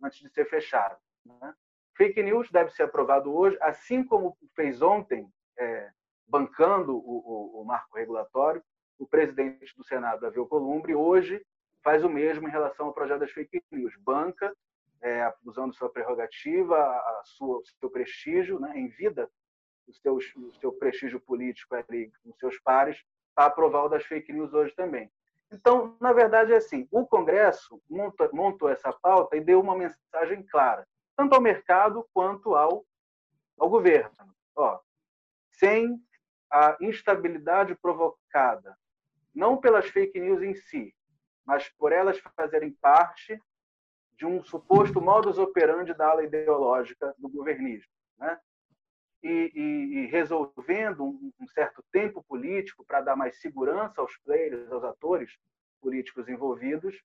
antes 0.02 0.20
de 0.20 0.30
ser 0.30 0.46
fechado. 0.46 0.98
Né? 1.26 1.54
Fake 1.96 2.22
news 2.22 2.50
deve 2.52 2.72
ser 2.72 2.84
aprovado 2.84 3.34
hoje, 3.34 3.58
assim 3.62 4.04
como 4.04 4.38
fez 4.56 4.82
ontem, 4.82 5.28
é, 5.58 5.92
bancando 6.28 6.96
o, 6.96 7.00
o, 7.00 7.62
o, 7.62 7.66
marco 7.66 7.98
regulatório, 7.98 8.64
o 8.98 9.06
presidente 9.06 9.76
do 9.76 9.84
Senado, 9.84 10.22
Davi 10.22 10.40
Alcolumbre, 10.40 10.96
hoje 10.96 11.46
faz 11.84 12.04
o 12.04 12.10
mesmo 12.10 12.48
em 12.48 12.52
relação 12.52 12.88
ao 12.88 12.94
projeto 12.94 13.20
das 13.20 13.32
fake 13.32 13.62
news. 13.72 13.94
Banca 13.98 14.56
é, 15.02 15.34
usando 15.44 15.74
sua 15.74 15.90
prerrogativa, 15.90 16.78
a 16.78 17.22
sua, 17.26 17.62
seu 17.80 17.90
prestígio 17.90 18.60
né, 18.60 18.78
em 18.78 18.88
vida, 18.88 19.30
o 19.88 19.94
seu, 19.94 20.16
o 20.16 20.54
seu 20.60 20.72
prestígio 20.74 21.20
político 21.20 21.76
ali 21.76 22.12
com 22.24 22.34
seus 22.34 22.60
pares, 22.60 23.04
para 23.36 23.46
aprovar 23.46 23.86
o 23.86 23.90
das 23.90 24.06
fake 24.06 24.32
news 24.32 24.54
hoje 24.54 24.74
também. 24.76 25.12
Então, 25.52 25.98
na 26.00 26.14
verdade, 26.14 26.54
é 26.54 26.58
assim: 26.58 26.88
o 26.92 27.06
Congresso 27.06 27.82
monta, 27.90 28.30
montou 28.32 28.70
essa 28.70 28.92
pauta 28.94 29.36
e 29.36 29.42
deu 29.42 29.60
uma 29.60 29.76
mensagem 29.76 30.44
clara, 30.44 30.88
tanto 31.16 31.36
ao 31.36 31.42
mercado 31.42 32.08
quanto 32.14 32.56
ao, 32.56 32.86
ao 33.60 33.70
governo. 33.70 34.12
Ó, 34.56 34.80
sem 35.52 36.02
a 36.52 36.78
instabilidade 36.82 37.76
provocada, 37.76 38.78
não 39.34 39.58
pelas 39.58 39.88
fake 39.88 40.20
news 40.20 40.42
em 40.42 40.54
si, 40.54 40.94
mas 41.46 41.70
por 41.70 41.92
elas 41.92 42.20
fazerem 42.36 42.72
parte 42.82 43.42
de 44.18 44.26
um 44.26 44.44
suposto 44.44 45.02
modus 45.02 45.38
operandi 45.38 45.94
da 45.94 46.10
ala 46.10 46.24
ideológica 46.24 47.14
do 47.18 47.30
governismo. 47.30 47.92
Né? 48.18 48.40
E, 49.24 49.52
e, 49.54 50.00
e 50.00 50.06
resolvendo 50.08 51.04
um, 51.04 51.32
um, 51.40 51.48
certo 51.50 51.84
tempo 51.92 52.24
político 52.24 52.84
para 52.84 53.02
dar 53.02 53.16
mais 53.16 53.40
segurança 53.40 54.02
aos 54.02 54.18
players, 54.18 54.72
aos 54.72 54.84
atores 54.84 55.38
políticos 55.80 56.28
envolvidos, 56.28 57.00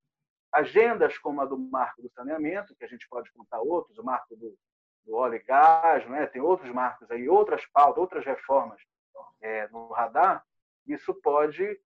agendas 0.51 1.19
como 1.19 1.43
a 1.43 1.45
do 1.45 1.59
marco 1.59 2.01
do 2.01 2.11
saneamento, 2.11 2.75
que 2.75 2.85
a 2.85 2.89
gente 2.89 3.07
pode 3.09 3.31
contar 3.33 3.61
outros, 3.61 3.99
o 3.99 4.03
marco 4.03 4.35
do, 4.35 4.57
do 5.05 5.15
óleo 5.15 5.35
e 5.35 5.43
gás, 5.43 6.09
né? 6.09 6.27
tem 6.27 6.41
outros 6.41 6.73
marcos 6.73 7.11
aí, 7.11 7.29
outras 7.29 7.67
pautas, 7.67 7.99
outras 7.99 8.25
reformas 8.25 8.81
é, 9.41 9.69
no 9.69 9.89
radar, 9.89 10.45
isso 10.87 11.15
pode 11.15 11.79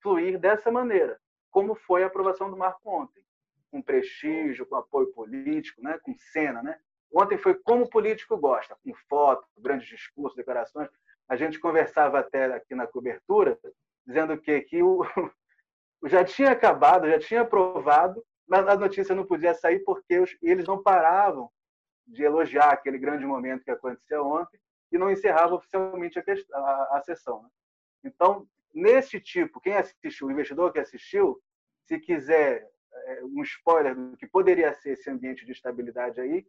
fluir 0.00 0.38
dessa 0.38 0.70
maneira, 0.70 1.20
como 1.50 1.74
foi 1.74 2.02
a 2.02 2.06
aprovação 2.06 2.50
do 2.50 2.56
marco 2.56 2.80
ontem, 2.90 3.22
com 3.70 3.82
prestígio, 3.82 4.66
com 4.66 4.76
apoio 4.76 5.12
político, 5.12 5.82
né, 5.82 5.98
com 6.02 6.14
cena, 6.32 6.62
né? 6.62 6.78
Ontem 7.14 7.36
foi 7.36 7.54
como 7.54 7.84
o 7.84 7.90
político 7.90 8.36
gosta, 8.38 8.76
com 8.82 8.94
foto, 9.08 9.46
grandes 9.58 9.86
discursos, 9.86 10.36
declarações. 10.36 10.88
A 11.28 11.36
gente 11.36 11.60
conversava 11.60 12.18
até 12.18 12.46
aqui 12.46 12.74
na 12.74 12.86
cobertura, 12.86 13.58
dizendo 14.06 14.38
que, 14.38 14.60
que 14.62 14.82
o, 14.82 15.04
já 16.06 16.24
tinha 16.24 16.50
acabado, 16.50 17.08
já 17.08 17.18
tinha 17.18 17.42
aprovado, 17.42 18.24
mas 18.48 18.66
a 18.66 18.76
notícia 18.76 19.14
não 19.14 19.26
podia 19.26 19.54
sair 19.54 19.80
porque 19.80 20.18
os, 20.18 20.36
eles 20.42 20.66
não 20.66 20.82
paravam 20.82 21.50
de 22.06 22.22
elogiar 22.22 22.70
aquele 22.70 22.98
grande 22.98 23.24
momento 23.24 23.64
que 23.64 23.70
aconteceu 23.70 24.26
ontem 24.26 24.58
e 24.90 24.98
não 24.98 25.10
encerrava 25.10 25.54
oficialmente 25.54 26.18
a, 26.18 26.22
a, 26.54 26.98
a 26.98 27.02
sessão. 27.02 27.42
Né? 27.42 27.48
Então, 28.04 28.46
nesse 28.74 29.20
tipo, 29.20 29.60
quem 29.60 29.74
assistiu, 29.74 30.26
o 30.26 30.30
investidor 30.30 30.72
que 30.72 30.80
assistiu, 30.80 31.40
se 31.86 31.98
quiser 31.98 32.68
é, 32.92 33.24
um 33.24 33.42
spoiler 33.42 33.94
do 33.94 34.16
que 34.16 34.26
poderia 34.26 34.72
ser 34.74 34.92
esse 34.92 35.08
ambiente 35.10 35.44
de 35.44 35.52
estabilidade 35.52 36.20
aí, 36.20 36.46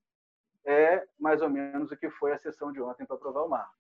é 0.66 1.03
mais 1.20 1.41
ou 1.41 1.49
menos 1.49 1.91
o 1.91 1.97
que 1.97 2.09
foi 2.09 2.32
a 2.32 2.38
sessão 2.38 2.72
de 2.72 2.82
ontem 2.82 3.05
para 3.05 3.16
aprovar 3.16 3.43
o 3.43 3.49
marco. 3.49 3.74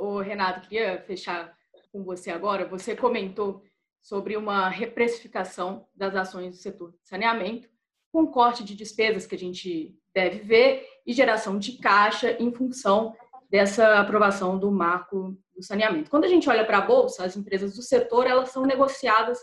O 0.00 0.20
Renato, 0.20 0.68
queria 0.68 1.02
fechar 1.02 1.56
com 1.90 2.04
você 2.04 2.30
agora. 2.30 2.66
Você 2.66 2.94
comentou 2.94 3.62
sobre 4.00 4.36
uma 4.36 4.68
reprecificação 4.68 5.88
das 5.94 6.14
ações 6.14 6.52
do 6.52 6.56
setor 6.56 6.92
de 6.92 7.08
saneamento, 7.08 7.68
com 8.12 8.26
corte 8.26 8.64
de 8.64 8.74
despesas 8.74 9.26
que 9.26 9.34
a 9.34 9.38
gente 9.38 9.96
deve 10.14 10.38
ver 10.38 10.86
e 11.06 11.12
geração 11.12 11.58
de 11.58 11.78
caixa 11.78 12.32
em 12.40 12.52
função 12.52 13.14
dessa 13.50 13.98
aprovação 13.98 14.58
do 14.58 14.70
marco 14.70 15.36
do 15.54 15.62
saneamento. 15.62 16.10
Quando 16.10 16.24
a 16.24 16.28
gente 16.28 16.48
olha 16.48 16.64
para 16.64 16.78
a 16.78 16.86
bolsa, 16.86 17.24
as 17.24 17.36
empresas 17.36 17.74
do 17.74 17.82
setor 17.82 18.26
elas 18.26 18.50
são 18.50 18.64
negociadas 18.64 19.38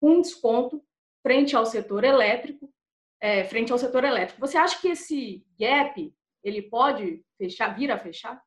com 0.00 0.20
desconto 0.20 0.82
frente 1.22 1.54
ao 1.54 1.66
setor 1.66 2.04
elétrico, 2.04 2.72
é, 3.20 3.44
frente 3.44 3.70
ao 3.70 3.78
setor 3.78 4.04
elétrico. 4.04 4.40
Você 4.40 4.56
acha 4.56 4.80
que 4.80 4.88
esse 4.88 5.44
gap 5.58 6.12
ele 6.42 6.62
pode 6.62 7.22
fechar, 7.36 7.76
vir 7.76 7.90
a 7.90 7.98
fechar? 7.98 8.40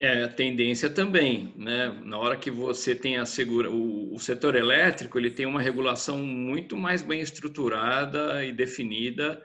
É, 0.00 0.22
a 0.22 0.28
tendência 0.28 0.88
também, 0.88 1.52
né? 1.56 1.88
Na 2.04 2.18
hora 2.18 2.36
que 2.36 2.52
você 2.52 2.94
tem 2.94 3.16
a 3.16 3.26
segura, 3.26 3.68
o, 3.68 4.14
o, 4.14 4.18
setor 4.20 4.54
elétrico 4.54 5.18
ele 5.18 5.28
tem 5.28 5.44
uma 5.44 5.60
regulação 5.60 6.18
muito 6.18 6.76
mais 6.76 7.02
bem 7.02 7.20
estruturada 7.20 8.44
e 8.44 8.52
definida 8.52 9.44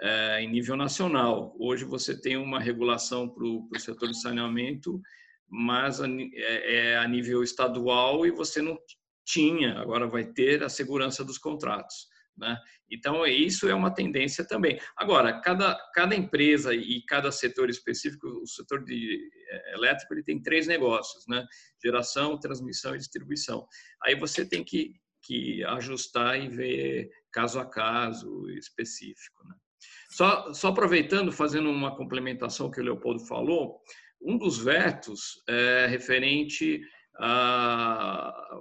é, 0.00 0.40
em 0.40 0.48
nível 0.48 0.74
nacional. 0.74 1.54
Hoje 1.58 1.84
você 1.84 2.18
tem 2.18 2.38
uma 2.38 2.58
regulação 2.58 3.28
para 3.28 3.44
o 3.44 3.68
setor 3.78 4.08
de 4.08 4.18
saneamento, 4.18 4.98
mas 5.46 6.00
a, 6.00 6.08
é, 6.08 6.92
é 6.92 6.96
a 6.96 7.06
nível 7.06 7.42
estadual 7.42 8.24
e 8.24 8.30
você 8.30 8.62
não 8.62 8.78
tinha, 9.26 9.78
agora 9.78 10.06
vai 10.06 10.24
ter 10.24 10.62
a 10.62 10.70
segurança 10.70 11.22
dos 11.22 11.36
contratos. 11.36 12.08
Né? 12.40 12.56
Então, 12.90 13.26
isso 13.26 13.68
é 13.68 13.74
uma 13.74 13.92
tendência 13.92 14.44
também. 14.46 14.80
Agora, 14.96 15.38
cada, 15.42 15.78
cada 15.94 16.16
empresa 16.16 16.74
e 16.74 17.02
cada 17.02 17.30
setor 17.30 17.68
específico, 17.68 18.26
o 18.26 18.46
setor 18.46 18.82
de 18.82 19.30
é, 19.48 19.74
elétrico, 19.74 20.14
ele 20.14 20.24
tem 20.24 20.42
três 20.42 20.66
negócios, 20.66 21.26
né? 21.28 21.46
Geração, 21.84 22.40
transmissão 22.40 22.94
e 22.94 22.98
distribuição. 22.98 23.66
Aí 24.02 24.14
você 24.14 24.48
tem 24.48 24.64
que, 24.64 24.94
que 25.22 25.62
ajustar 25.64 26.40
e 26.40 26.48
ver 26.48 27.10
caso 27.30 27.60
a 27.60 27.66
caso 27.66 28.48
específico, 28.50 29.46
né? 29.46 29.54
Só, 30.10 30.52
só 30.52 30.68
aproveitando, 30.68 31.30
fazendo 31.30 31.70
uma 31.70 31.96
complementação 31.96 32.70
que 32.70 32.80
o 32.80 32.84
Leopoldo 32.84 33.24
falou, 33.26 33.80
um 34.20 34.36
dos 34.36 34.58
vetos 34.58 35.42
é 35.48 35.86
referente 35.86 36.80
a 37.18 38.58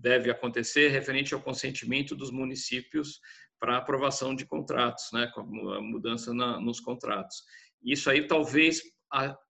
deve 0.00 0.30
acontecer 0.30 0.88
referente 0.88 1.34
ao 1.34 1.42
consentimento 1.42 2.16
dos 2.16 2.30
municípios 2.30 3.20
para 3.58 3.76
aprovação 3.76 4.34
de 4.34 4.46
contratos, 4.46 5.04
né, 5.12 5.30
com 5.34 5.40
a 5.70 5.82
mudança 5.82 6.32
na, 6.32 6.58
nos 6.58 6.80
contratos. 6.80 7.42
Isso 7.84 8.10
aí 8.10 8.26
talvez 8.26 8.82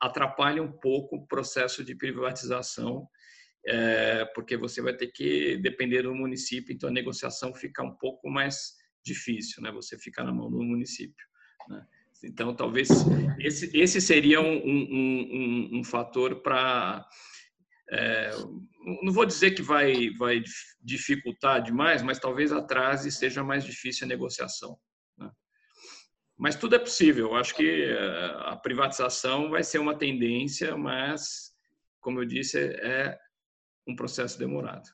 atrapalhe 0.00 0.60
um 0.60 0.72
pouco 0.72 1.16
o 1.16 1.26
processo 1.26 1.84
de 1.84 1.94
privatização, 1.94 3.06
é, 3.66 4.24
porque 4.34 4.56
você 4.56 4.80
vai 4.80 4.96
ter 4.96 5.08
que 5.08 5.58
depender 5.58 6.02
do 6.02 6.14
município, 6.14 6.74
então 6.74 6.88
a 6.88 6.92
negociação 6.92 7.54
fica 7.54 7.82
um 7.82 7.94
pouco 7.96 8.28
mais 8.28 8.72
difícil, 9.04 9.62
né? 9.62 9.70
Você 9.72 9.98
fica 9.98 10.24
na 10.24 10.32
mão 10.32 10.50
do 10.50 10.62
município. 10.62 11.26
Né? 11.68 11.86
Então, 12.24 12.54
talvez 12.54 12.88
esse, 13.38 13.70
esse 13.76 14.00
seria 14.00 14.40
um, 14.40 14.56
um, 14.56 14.88
um, 14.92 15.78
um 15.78 15.84
fator 15.84 16.42
para 16.42 17.06
é, 17.90 18.30
não 19.02 19.12
vou 19.12 19.26
dizer 19.26 19.50
que 19.52 19.62
vai, 19.62 20.10
vai 20.10 20.42
dificultar 20.80 21.62
demais, 21.62 22.02
mas 22.02 22.18
talvez 22.18 22.52
atrase 22.52 23.10
seja 23.10 23.42
mais 23.42 23.64
difícil 23.64 24.04
a 24.04 24.08
negociação. 24.08 24.78
Né? 25.18 25.30
Mas 26.38 26.56
tudo 26.56 26.76
é 26.76 26.78
possível. 26.78 27.28
Eu 27.28 27.36
acho 27.36 27.54
que 27.54 27.84
é, 27.84 28.34
a 28.46 28.56
privatização 28.56 29.50
vai 29.50 29.62
ser 29.62 29.78
uma 29.78 29.98
tendência, 29.98 30.76
mas, 30.76 31.52
como 32.00 32.20
eu 32.20 32.24
disse, 32.24 32.58
é 32.58 33.18
um 33.86 33.96
processo 33.96 34.38
demorado. 34.38 34.88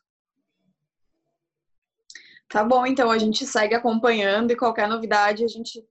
Tá 2.48 2.64
bom, 2.64 2.86
então 2.86 3.10
a 3.10 3.18
gente 3.18 3.44
segue 3.44 3.74
acompanhando 3.74 4.52
e 4.52 4.56
qualquer 4.56 4.88
novidade 4.88 5.44
a 5.44 5.48
gente 5.48 5.84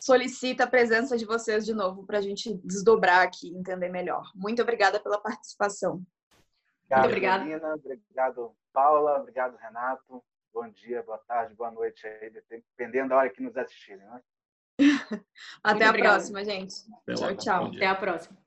solicita 0.00 0.64
a 0.64 0.66
presença 0.66 1.16
de 1.16 1.24
vocês 1.24 1.64
de 1.64 1.74
novo 1.74 2.04
para 2.04 2.18
a 2.18 2.22
gente 2.22 2.54
desdobrar 2.64 3.22
aqui, 3.22 3.54
entender 3.54 3.88
melhor. 3.88 4.30
Muito 4.34 4.60
obrigada 4.60 4.98
pela 4.98 5.20
participação. 5.20 6.04
Obrigado, 6.94 7.06
obrigada. 7.06 7.44
Melina, 7.44 7.74
obrigado, 7.74 8.56
Paula, 8.72 9.20
obrigado, 9.20 9.56
Renato. 9.56 10.22
Bom 10.52 10.68
dia, 10.68 11.02
boa 11.02 11.18
tarde, 11.18 11.54
boa 11.54 11.70
noite 11.70 12.06
aí, 12.06 12.30
dependendo 12.30 13.08
da 13.08 13.16
hora 13.16 13.30
que 13.30 13.42
nos 13.42 13.56
assistirem. 13.56 14.06
Né? 14.06 14.20
Até 15.62 15.74
Muito 15.74 15.82
a 15.82 15.88
obrigada. 15.88 16.14
próxima, 16.16 16.44
gente. 16.44 16.74
tchau, 17.16 17.36
tchau. 17.36 17.66
Até 17.66 17.86
a 17.86 17.94
próxima. 17.94 18.43